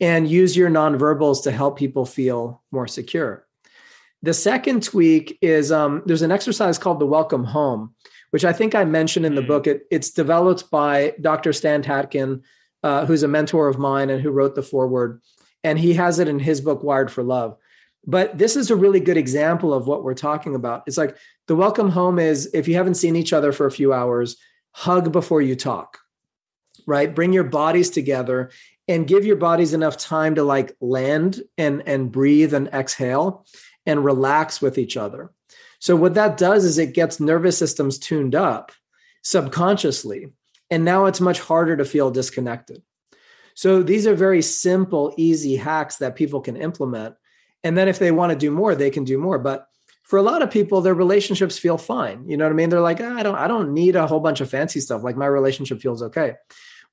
[0.00, 3.45] and use your nonverbals to help people feel more secure.
[4.26, 7.94] The second tweak is um, there's an exercise called the welcome home,
[8.32, 9.46] which I think I mentioned in the mm.
[9.46, 9.68] book.
[9.68, 11.52] It, it's developed by Dr.
[11.52, 12.42] Stan Tatkin,
[12.82, 15.22] uh, who's a mentor of mine and who wrote the foreword.
[15.62, 17.56] And he has it in his book, Wired for Love.
[18.04, 20.82] But this is a really good example of what we're talking about.
[20.88, 21.16] It's like
[21.46, 24.38] the welcome home is if you haven't seen each other for a few hours,
[24.72, 25.98] hug before you talk,
[26.84, 27.14] right?
[27.14, 28.50] Bring your bodies together
[28.88, 33.46] and give your bodies enough time to like land and and breathe and exhale
[33.86, 35.30] and relax with each other.
[35.78, 38.72] So what that does is it gets nervous systems tuned up
[39.22, 40.32] subconsciously
[40.70, 42.82] and now it's much harder to feel disconnected.
[43.54, 47.14] So these are very simple easy hacks that people can implement
[47.64, 49.38] and then if they want to do more, they can do more.
[49.38, 49.66] But
[50.04, 52.28] for a lot of people, their relationships feel fine.
[52.28, 52.70] You know what I mean?
[52.70, 55.02] They're like, ah, I don't, I don't need a whole bunch of fancy stuff.
[55.02, 56.34] Like my relationship feels okay.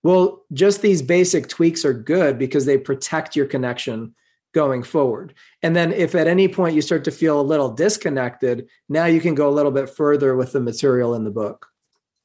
[0.02, 4.16] Well, just these basic tweaks are good because they protect your connection
[4.54, 5.34] going forward.
[5.62, 9.20] And then if at any point you start to feel a little disconnected, now you
[9.20, 11.68] can go a little bit further with the material in the book.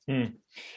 [0.07, 0.27] Hmm.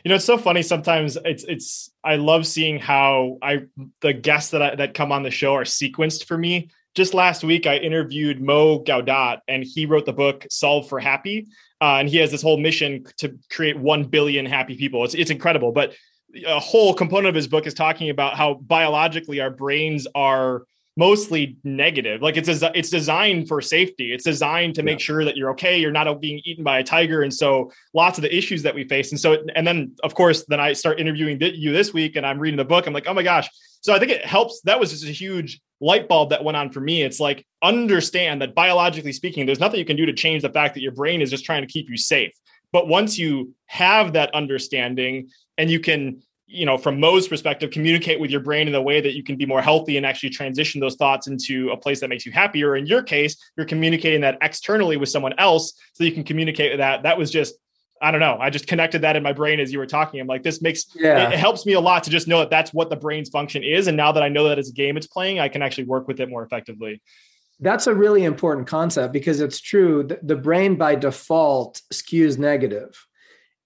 [0.03, 0.61] You know, it's so funny.
[0.61, 1.91] Sometimes it's it's.
[2.03, 3.63] I love seeing how I
[4.01, 7.43] the guests that I, that come on the show are sequenced for me just last
[7.43, 11.47] week I interviewed Mo Gawdat, and he wrote the book Solve for Happy,
[11.79, 15.03] uh, and he has this whole mission to create one billion happy people.
[15.03, 15.93] It's it's incredible, but
[16.45, 20.63] a whole component of his book is talking about how biologically our brains are
[21.01, 22.21] mostly negative.
[22.21, 24.13] Like it's it's designed for safety.
[24.13, 25.05] It's designed to make yeah.
[25.07, 25.79] sure that you're okay.
[25.79, 28.83] You're not being eaten by a tiger, and so lots of the issues that we
[28.83, 29.11] face.
[29.11, 32.37] And so, and then of course, then I start interviewing you this week, and I'm
[32.37, 32.85] reading the book.
[32.85, 33.49] I'm like, oh my gosh.
[33.81, 34.61] So I think it helps.
[34.61, 37.01] That was just a huge light bulb that went on for me.
[37.01, 40.75] It's like understand that biologically speaking, there's nothing you can do to change the fact
[40.75, 42.33] that your brain is just trying to keep you safe.
[42.71, 46.21] But once you have that understanding and you can
[46.51, 49.37] you know from mo's perspective communicate with your brain in a way that you can
[49.37, 52.75] be more healthy and actually transition those thoughts into a place that makes you happier.
[52.75, 56.79] In your case you're communicating that externally with someone else so you can communicate with
[56.79, 57.03] that.
[57.03, 57.55] That was just
[58.01, 60.19] i don't know i just connected that in my brain as you were talking.
[60.19, 61.29] I'm like this makes yeah.
[61.29, 63.63] it, it helps me a lot to just know that that's what the brain's function
[63.63, 63.87] is.
[63.87, 66.07] And now that i know that it's a game it's playing i can actually work
[66.07, 67.01] with it more effectively.
[67.59, 70.09] That's a really important concept because it's true.
[70.23, 72.97] The brain by default skews negative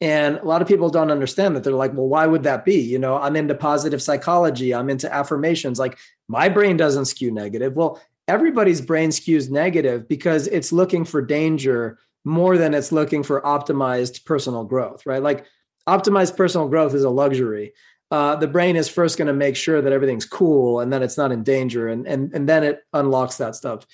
[0.02, 1.64] and a lot of people don't understand that.
[1.64, 2.80] They're like, well, why would that be?
[2.80, 5.80] You know, I'm into positive psychology, I'm into affirmations.
[5.80, 7.76] Like, my brain doesn't skew negative.
[7.76, 13.42] Well, everybody's brain skews negative because it's looking for danger more than it's looking for
[13.42, 15.22] optimized personal growth, right?
[15.24, 15.46] Like,
[15.88, 17.74] optimized personal growth is a luxury.
[18.12, 21.18] Uh, the brain is first going to make sure that everything's cool and then it's
[21.18, 23.86] not in danger, and, and, and then it unlocks that stuff.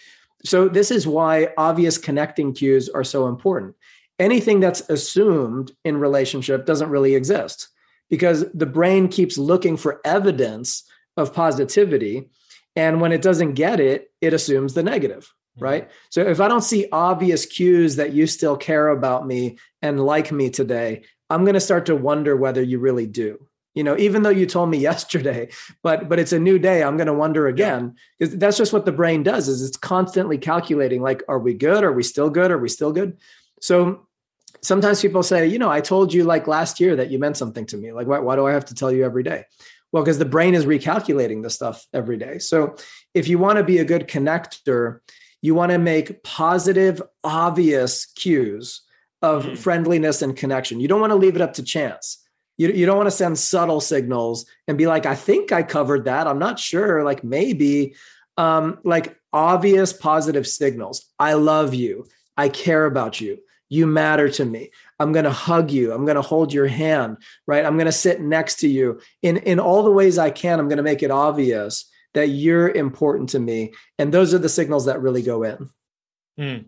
[0.43, 3.75] So, this is why obvious connecting cues are so important
[4.19, 7.69] anything that's assumed in relationship doesn't really exist
[8.09, 10.83] because the brain keeps looking for evidence
[11.17, 12.29] of positivity
[12.75, 15.63] and when it doesn't get it it assumes the negative mm-hmm.
[15.63, 15.91] right?
[16.09, 20.31] So if i don't see obvious cues that you still care about me and like
[20.31, 23.47] me today i'm going to start to wonder whether you really do.
[23.73, 25.49] You know even though you told me yesterday
[25.81, 28.85] but but it's a new day i'm going to wonder again because that's just what
[28.85, 31.83] the brain does is it's constantly calculating like are we good?
[31.83, 32.51] Are we still good?
[32.51, 33.17] Are we still good
[33.61, 34.07] so
[34.61, 37.65] sometimes people say, you know, I told you like last year that you meant something
[37.67, 37.93] to me.
[37.93, 39.45] Like, why, why do I have to tell you every day?
[39.91, 42.39] Well, because the brain is recalculating the stuff every day.
[42.39, 42.75] So
[43.13, 44.99] if you want to be a good connector,
[45.41, 48.81] you want to make positive, obvious cues
[49.21, 49.55] of mm-hmm.
[49.55, 50.79] friendliness and connection.
[50.79, 52.23] You don't want to leave it up to chance.
[52.57, 56.05] You, you don't want to send subtle signals and be like, I think I covered
[56.05, 56.27] that.
[56.27, 57.03] I'm not sure.
[57.03, 57.95] Like maybe,
[58.37, 61.05] um, like obvious positive signals.
[61.19, 62.07] I love you.
[62.37, 63.39] I care about you.
[63.71, 64.71] You matter to me.
[64.99, 65.93] I'm going to hug you.
[65.93, 67.15] I'm going to hold your hand,
[67.47, 67.63] right?
[67.63, 68.99] I'm going to sit next to you.
[69.21, 72.69] In in all the ways I can, I'm going to make it obvious that you're
[72.69, 73.71] important to me.
[73.97, 75.69] And those are the signals that really go in.
[76.37, 76.65] Mm.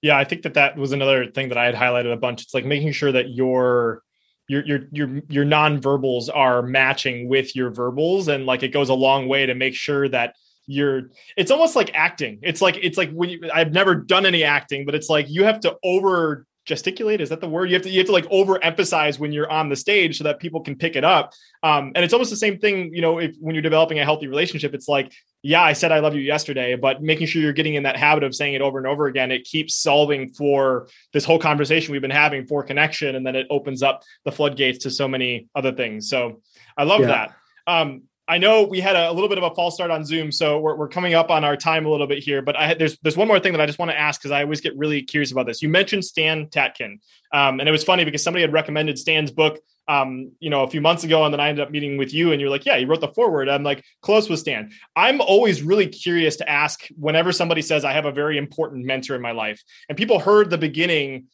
[0.00, 2.42] Yeah, I think that that was another thing that I had highlighted a bunch.
[2.42, 4.02] It's like making sure that your
[4.48, 8.94] your your your your nonverbals are matching with your verbals and like it goes a
[8.94, 10.36] long way to make sure that
[10.66, 14.42] you're it's almost like acting it's like it's like when you, i've never done any
[14.42, 17.20] acting but it's like you have to over gesticulate?
[17.20, 17.70] Is that the word?
[17.70, 20.40] You have to you have to like overemphasize when you're on the stage so that
[20.40, 21.32] people can pick it up.
[21.62, 24.26] Um, and it's almost the same thing you know if when you're developing a healthy
[24.26, 25.12] relationship it's like
[25.42, 28.24] yeah i said i love you yesterday but making sure you're getting in that habit
[28.24, 32.02] of saying it over and over again it keeps solving for this whole conversation we've
[32.02, 35.72] been having for connection and then it opens up the floodgates to so many other
[35.72, 36.08] things.
[36.08, 36.42] So
[36.76, 37.06] i love yeah.
[37.06, 37.36] that.
[37.66, 40.32] Um, I know we had a, a, little bit of a false start on Zoom,
[40.32, 42.42] so we're, we're coming up on our time a little bit here.
[42.42, 44.42] But I there's there's one more thing that I just want to ask because I
[44.42, 45.62] always get really curious about this.
[45.62, 46.98] You mentioned Stan Tatkin,
[47.32, 50.68] um, and it was funny because somebody had recommended Stan's book, um, you know, a
[50.68, 52.76] few months ago, and then I ended up meeting with you, and you're like, yeah,
[52.76, 53.48] you wrote the foreword.
[53.48, 54.72] I'm like, close with Stan.
[54.96, 59.14] I'm always really curious to ask whenever somebody says I have a very important mentor
[59.14, 61.26] in my life, and people heard the beginning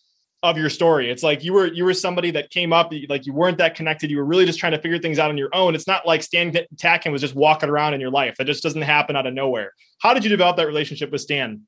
[0.43, 1.11] of your story.
[1.11, 4.11] It's like you were you were somebody that came up like you weren't that connected.
[4.11, 5.74] You were really just trying to figure things out on your own.
[5.74, 8.36] It's not like Stan Tatkin was just walking around in your life.
[8.38, 9.72] That just doesn't happen out of nowhere.
[10.01, 11.62] How did you develop that relationship with Stan?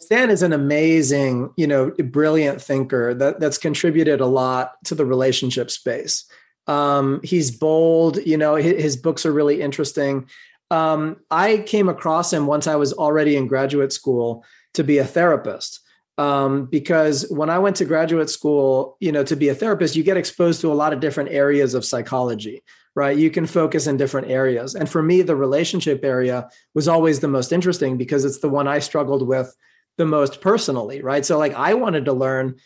[0.00, 5.06] Stan is an amazing, you know, brilliant thinker that that's contributed a lot to the
[5.06, 6.24] relationship space.
[6.66, 10.28] Um, he's bold, you know, his, his books are really interesting.
[10.70, 15.04] Um, I came across him once I was already in graduate school to be a
[15.04, 15.80] therapist
[16.18, 20.02] um, because when I went to graduate school, you know, to be a therapist, you
[20.02, 22.62] get exposed to a lot of different areas of psychology,
[22.96, 23.16] right?
[23.16, 24.74] You can focus in different areas.
[24.74, 28.66] And for me, the relationship area was always the most interesting because it's the one
[28.66, 29.54] I struggled with
[29.96, 31.24] the most personally, right?
[31.24, 32.56] So, like, I wanted to learn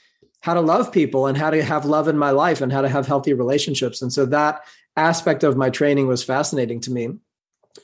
[0.40, 2.88] how to love people and how to have love in my life and how to
[2.88, 4.00] have healthy relationships.
[4.00, 4.62] And so that
[4.96, 7.10] aspect of my training was fascinating to me.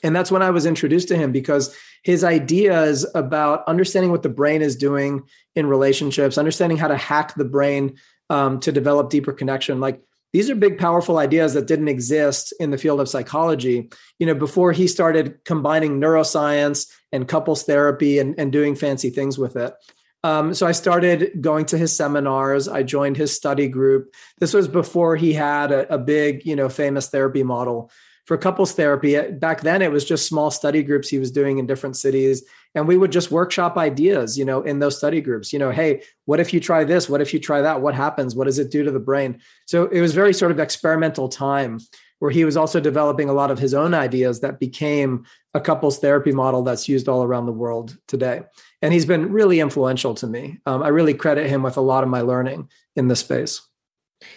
[0.03, 4.29] And that's when I was introduced to him because his ideas about understanding what the
[4.29, 5.23] brain is doing
[5.55, 7.97] in relationships, understanding how to hack the brain
[8.29, 12.71] um, to develop deeper connection, like these are big powerful ideas that didn't exist in
[12.71, 13.89] the field of psychology
[14.19, 19.37] you know before he started combining neuroscience and couples therapy and, and doing fancy things
[19.37, 19.73] with it.
[20.21, 22.67] Um, so i started going to his seminars.
[22.67, 24.13] I joined his study group.
[24.39, 27.91] This was before he had a, a big you know famous therapy model
[28.29, 31.65] for couples therapy back then it was just small study groups he was doing in
[31.65, 32.43] different cities
[32.75, 36.01] and we would just workshop ideas you know in those study groups you know hey
[36.29, 37.09] what if you try this?
[37.09, 37.81] What if you try that?
[37.81, 38.35] What happens?
[38.35, 39.41] What does it do to the brain?
[39.65, 41.79] So it was very sort of experimental time
[42.19, 45.25] where he was also developing a lot of his own ideas that became
[45.55, 48.43] a couples therapy model that's used all around the world today.
[48.83, 50.59] And he's been really influential to me.
[50.67, 53.67] Um, i really credit him with a lot of my learning in this space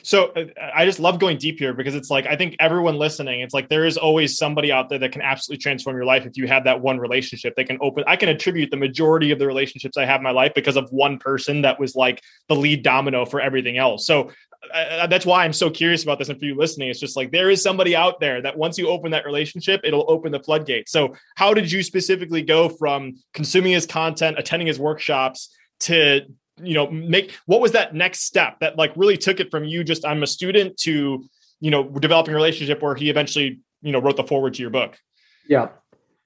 [0.03, 3.41] so uh, I just love going deep here because it's like I think everyone listening,
[3.41, 6.37] it's like there is always somebody out there that can absolutely transform your life if
[6.37, 7.55] you have that one relationship.
[7.57, 8.05] They can open.
[8.07, 10.91] I can attribute the majority of the relationships I have in my life because of
[10.91, 14.07] one person that was like the lead domino for everything else.
[14.07, 14.31] So
[14.73, 16.29] that's why I'm so curious about this.
[16.29, 18.89] And for you listening, it's just like there is somebody out there that once you
[18.89, 20.89] open that relationship, it'll open the floodgate.
[20.89, 25.49] So how did you specifically go from consuming his content, attending his workshops?
[25.83, 26.23] to
[26.63, 29.83] you know make what was that next step that like really took it from you
[29.83, 31.25] just i'm a student to
[31.63, 34.71] you know developing a relationship where he eventually you know wrote the foreword to your
[34.71, 34.99] book?
[35.49, 35.69] Yeah.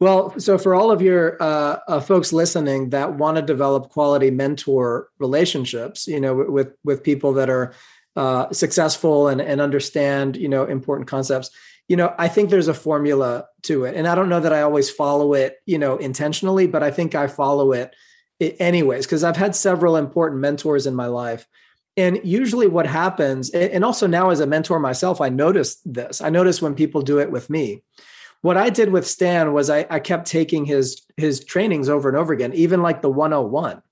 [0.00, 4.30] Well so for all of your uh, uh, folks listening that want to develop quality
[4.30, 7.74] mentor relationships you know with with people that are
[8.16, 11.50] uh, successful and, and understand you know important concepts
[11.88, 13.94] you know i think there's a formula to it.
[13.94, 17.14] And i don't know that i always follow it you know intentionally but i think
[17.14, 17.94] i follow it
[18.40, 21.46] anyways because i've had several important mentors in my life.
[21.98, 26.20] And usually what happens and also now as a mentor myself i noticed this.
[26.20, 27.82] I noticed when people do it with me.
[28.42, 32.18] What i did with stan was i, I kept taking his his trainings over and
[32.18, 33.82] over again even like the 101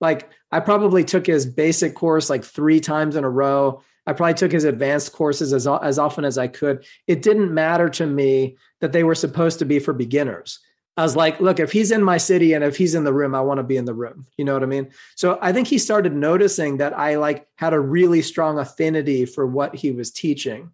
[0.00, 3.82] like i probably took his basic course like three times in a row.
[4.04, 6.84] I probably took his advanced courses as, as often as i could.
[7.06, 10.58] It didn't matter to me that they were supposed to be for beginners
[10.96, 13.34] I was like, look, if he's in my city and if he's in the room,
[13.34, 14.26] I want to be in the room.
[14.36, 14.90] You know what I mean?
[15.16, 19.46] So I think he started noticing that I like had a really strong affinity for
[19.46, 20.70] what he was teaching.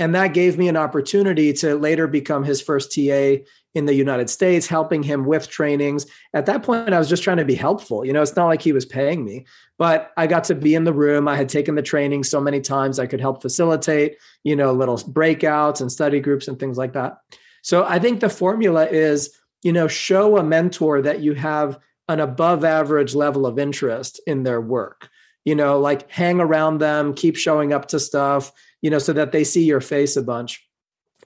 [0.00, 3.36] And that gave me an opportunity to later become his first TA
[3.74, 6.06] in the United States, helping him with trainings.
[6.34, 8.04] At that point, I was just trying to be helpful.
[8.04, 9.46] You know, it's not like he was paying me,
[9.78, 11.28] but I got to be in the room.
[11.28, 14.96] I had taken the training so many times I could help facilitate, you know, little
[14.96, 17.18] breakouts and study groups and things like that.
[17.62, 22.20] So I think the formula is you know show a mentor that you have an
[22.20, 25.08] above average level of interest in their work.
[25.44, 28.52] You know like hang around them keep showing up to stuff
[28.82, 30.66] you know so that they see your face a bunch.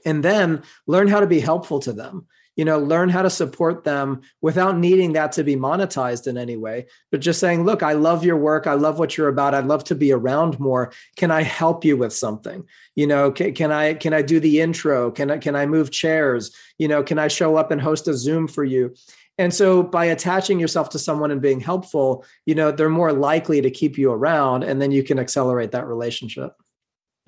[0.06, 2.26] And then learn how to be helpful to them
[2.56, 6.56] you know learn how to support them without needing that to be monetized in any
[6.56, 8.66] way but just saying look i love your work.
[8.66, 9.54] I love what you're about.
[9.54, 10.92] I'd love to be around more.
[11.16, 12.64] Can i help you with something?
[12.94, 15.10] You know can, can i can i do the intro?
[15.10, 16.54] Can i can i move chairs?
[16.78, 18.94] You know can i show up and host a zoom for you?
[19.36, 23.60] And so by attaching yourself to someone and being helpful you know they're more likely
[23.60, 26.52] to keep you around and then you can accelerate that relationship.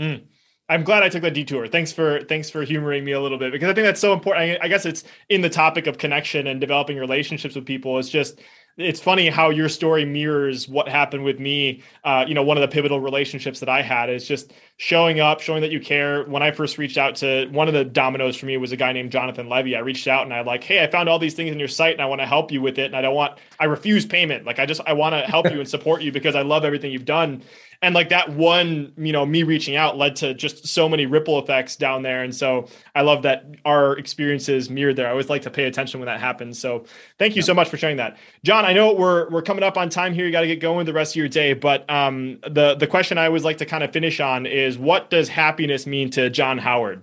[0.01, 0.24] Mm.
[0.69, 1.69] I'm glad I took that detour.
[1.69, 4.61] Thanks for thanks for humoring me a little bit because I think that's so important.
[4.61, 7.99] I, I guess it's in the topic of connection and developing relationships with people.
[7.99, 8.41] It's just
[8.77, 11.83] it's funny how your story mirrors what happened with me.
[12.05, 15.41] Uh, you know, one of the pivotal relationships that I had is just showing up,
[15.41, 16.25] showing that you care.
[16.25, 18.93] When I first reached out to one of the dominoes for me was a guy
[18.93, 19.77] named Jonathan Levy.
[19.77, 21.95] I reached out and I like, hey, I found all these things in your site
[21.95, 22.87] and I want to help you with it.
[22.87, 24.45] And I don't want, I refuse payment.
[24.45, 26.93] Like I just, I want to help you and support you because I love everything
[26.93, 27.43] you've done
[27.83, 31.39] and like that one you know me reaching out led to just so many ripple
[31.39, 32.22] effects down there.
[32.22, 35.07] And so i love that our experiences mirrored there.
[35.07, 36.59] I always like to pay attention when that happens.
[36.59, 36.85] So
[37.18, 37.47] thank you yeah.
[37.47, 38.16] so much for sharing that.
[38.45, 40.27] John i know we're we're coming up on time here.
[40.27, 41.53] You got to get going the rest of your day.
[41.53, 45.11] But um the the question i always like to kind of finish on is what
[45.11, 47.03] does happiness mean to john howard?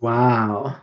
[0.00, 0.80] Wow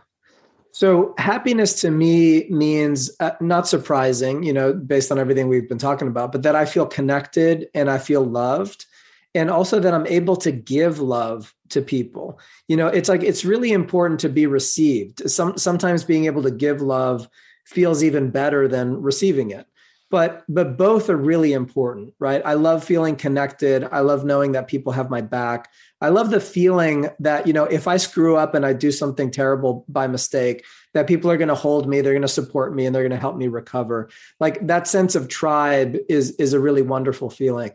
[0.72, 5.78] so happiness to me means uh, not surprising, you know, based on everything we've been
[5.78, 8.86] talking about, but that I feel connected and I feel loved
[9.34, 12.38] and also that I'm able to give love to people.
[12.68, 15.30] You know, it's like it's really important to be received.
[15.30, 17.28] Some sometimes being able to give love
[17.64, 19.66] feels even better than receiving it.
[20.10, 22.42] But but both are really important, right?
[22.44, 23.88] I love feeling connected.
[23.90, 25.70] I love knowing that people have my back.
[26.02, 29.30] I love the feeling that, you know, if I screw up and I do something
[29.30, 32.84] terrible by mistake, that people are going to hold me, they're going to support me
[32.84, 34.10] and they're going to help me recover.
[34.40, 37.70] Like that sense of tribe is is a really wonderful feeling.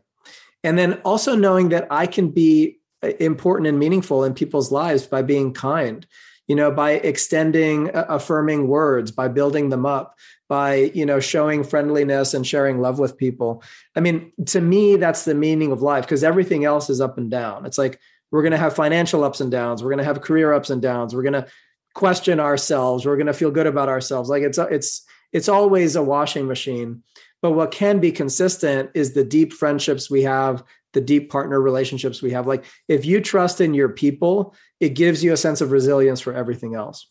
[0.63, 5.07] And then also knowing that I can be uh, important and meaningful in people's lives
[5.07, 6.05] by being kind,
[6.47, 10.17] you know, by extending uh, affirming words, by building them up,
[10.49, 13.61] by you know showing friendliness and sharing love with people
[13.95, 17.29] i mean to me that's the meaning of life because everything else is up and
[17.29, 17.99] down it's like
[18.31, 19.81] We're going to have financial ups and downs.
[19.81, 21.15] We're going to have career ups and downs.
[21.15, 21.47] We're going to
[21.93, 23.05] question ourselves.
[23.05, 24.29] We're going to feel good about ourselves.
[24.29, 27.03] Like it's it's it's always a washing machine.
[27.41, 30.63] But what can be consistent is the deep friendships we have,
[30.93, 32.47] the deep partner relationships we have.
[32.47, 36.33] Like if you trust in your people, it gives you a sense of resilience for
[36.33, 37.07] everything else.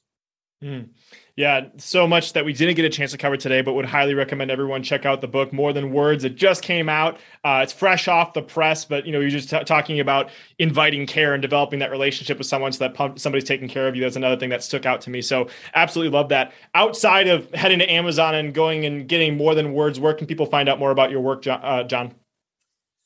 [0.62, 0.88] Mm.
[1.36, 4.14] Yeah, so much that we didn't get a chance to cover today, but would highly
[4.14, 6.24] recommend everyone check out the book More Than Words.
[6.24, 7.18] It just came out.
[7.44, 11.04] Uh, it's fresh off the press, but you know, you're just t- talking about inviting
[11.06, 14.00] care and developing that relationship with someone so that somebody's taking care of you.
[14.00, 15.20] That's another thing that stuck out to me.
[15.20, 16.54] So absolutely love that.
[16.74, 20.46] Outside of heading to Amazon and going and getting More Than Words, where can people
[20.46, 21.60] find out more about your work, John?
[21.62, 22.14] Uh, John?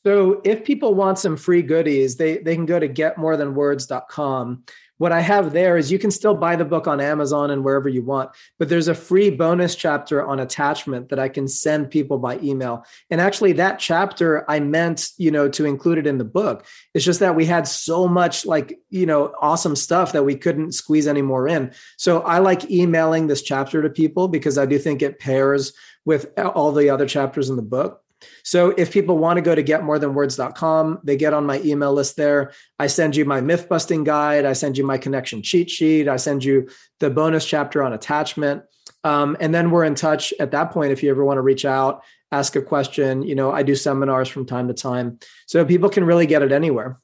[0.06, 4.62] So if people want some free goodies, they they can go to getmorethanwords.com
[5.00, 7.88] what I have there is you can still buy the book on Amazon and wherever
[7.88, 12.18] you want, but there's a free bonus chapter on attachment that I can send people
[12.18, 12.84] by email.
[13.08, 16.66] And actually, that chapter I meant, you know, to include it in the book.
[16.92, 20.72] It's just that we had so much like, you know, awesome stuff that we couldn't
[20.72, 21.72] squeeze any more in.
[21.96, 25.72] So I like emailing this chapter to people because I do think it pairs
[26.04, 28.02] with all the other chapters in the book.
[28.42, 32.52] So if people want to go to getmorethanwords.com, they get on my email list there.
[32.78, 34.44] I send you my myth busting guide.
[34.44, 36.08] I send you my connection cheat sheet.
[36.08, 36.68] I send you
[36.98, 38.62] the bonus chapter on attachment.
[39.04, 40.92] Um, and then we're in touch at that point.
[40.92, 42.02] If you ever want to reach out,
[42.32, 45.18] ask a question, you know, I do seminars from time to time.
[45.46, 47.00] So people can really get it anywhere.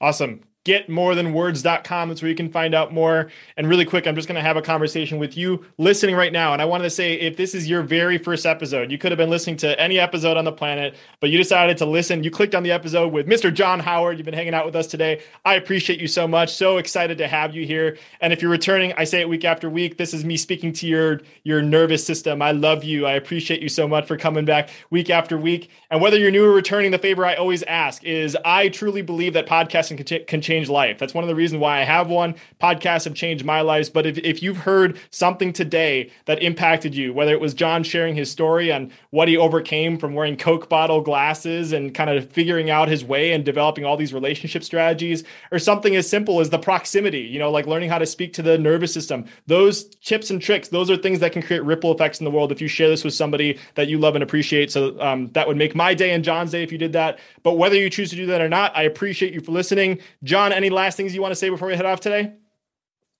[0.00, 2.08] Awesome getmorethanwords.com.
[2.08, 3.30] That's where you can find out more.
[3.56, 6.52] And really quick, I'm just going to have a conversation with you listening right now.
[6.52, 9.16] And I wanted to say if this is your very first episode, you could have
[9.16, 12.22] been listening to any episode on the planet, but you decided to listen.
[12.22, 13.52] You clicked on the episode with Mr.
[13.52, 14.18] John Howard.
[14.18, 15.22] You've been hanging out with us today.
[15.46, 16.54] I appreciate you so much.
[16.54, 17.96] So excited to have you here.
[18.20, 19.96] And if you're returning, I say it week after week.
[19.96, 22.42] This is me speaking to your your nervous system.
[22.42, 23.06] I love you.
[23.06, 25.70] I appreciate you so much for coming back week after week.
[25.90, 29.32] And whether you're new or returning, the favor I always ask is I truly believe
[29.32, 30.98] that podcasting can, can change life.
[30.98, 32.34] That's one of the reasons why I have one.
[32.60, 33.92] Podcasts have changed my life.
[33.92, 38.16] But if, if you've heard something today that impacted you, whether it was John sharing
[38.16, 42.68] his story on what he overcame from wearing Coke bottle glasses and kind of figuring
[42.68, 45.22] out his way and developing all these relationship strategies,
[45.52, 48.42] or something as simple as the proximity, you know, like learning how to speak to
[48.42, 52.18] the nervous system, those tips and tricks, those are things that can create ripple effects
[52.18, 54.72] in the world if you share this with somebody that you love and appreciate.
[54.72, 57.18] So um, that would make my day and John's day if you did that.
[57.44, 60.00] But whether you choose to do that or not, I appreciate you for listening.
[60.24, 62.34] John, any last things you want to say before we head off today?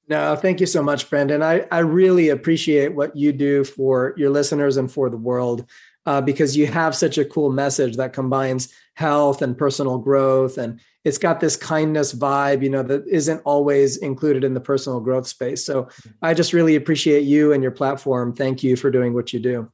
[0.08, 1.42] No, thank you so much, Brandon.
[1.42, 5.66] I, I really appreciate what you do for your listeners and for the world
[6.04, 10.58] uh, because you have such a cool message that combines health and personal growth.
[10.58, 14.98] And it's got this kindness vibe, you know, that isn't always included in the personal
[14.98, 15.64] growth space.
[15.64, 15.88] So
[16.20, 18.34] I just really appreciate you and your platform.
[18.34, 19.70] Thank you for doing what you do.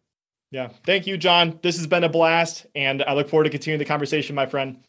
[0.51, 0.69] Yeah.
[0.85, 1.59] Thank you, John.
[1.63, 2.67] This has been a blast.
[2.75, 4.85] And I look forward to continuing the conversation, my friend.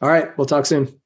[0.00, 0.36] All right.
[0.38, 1.01] We'll talk soon.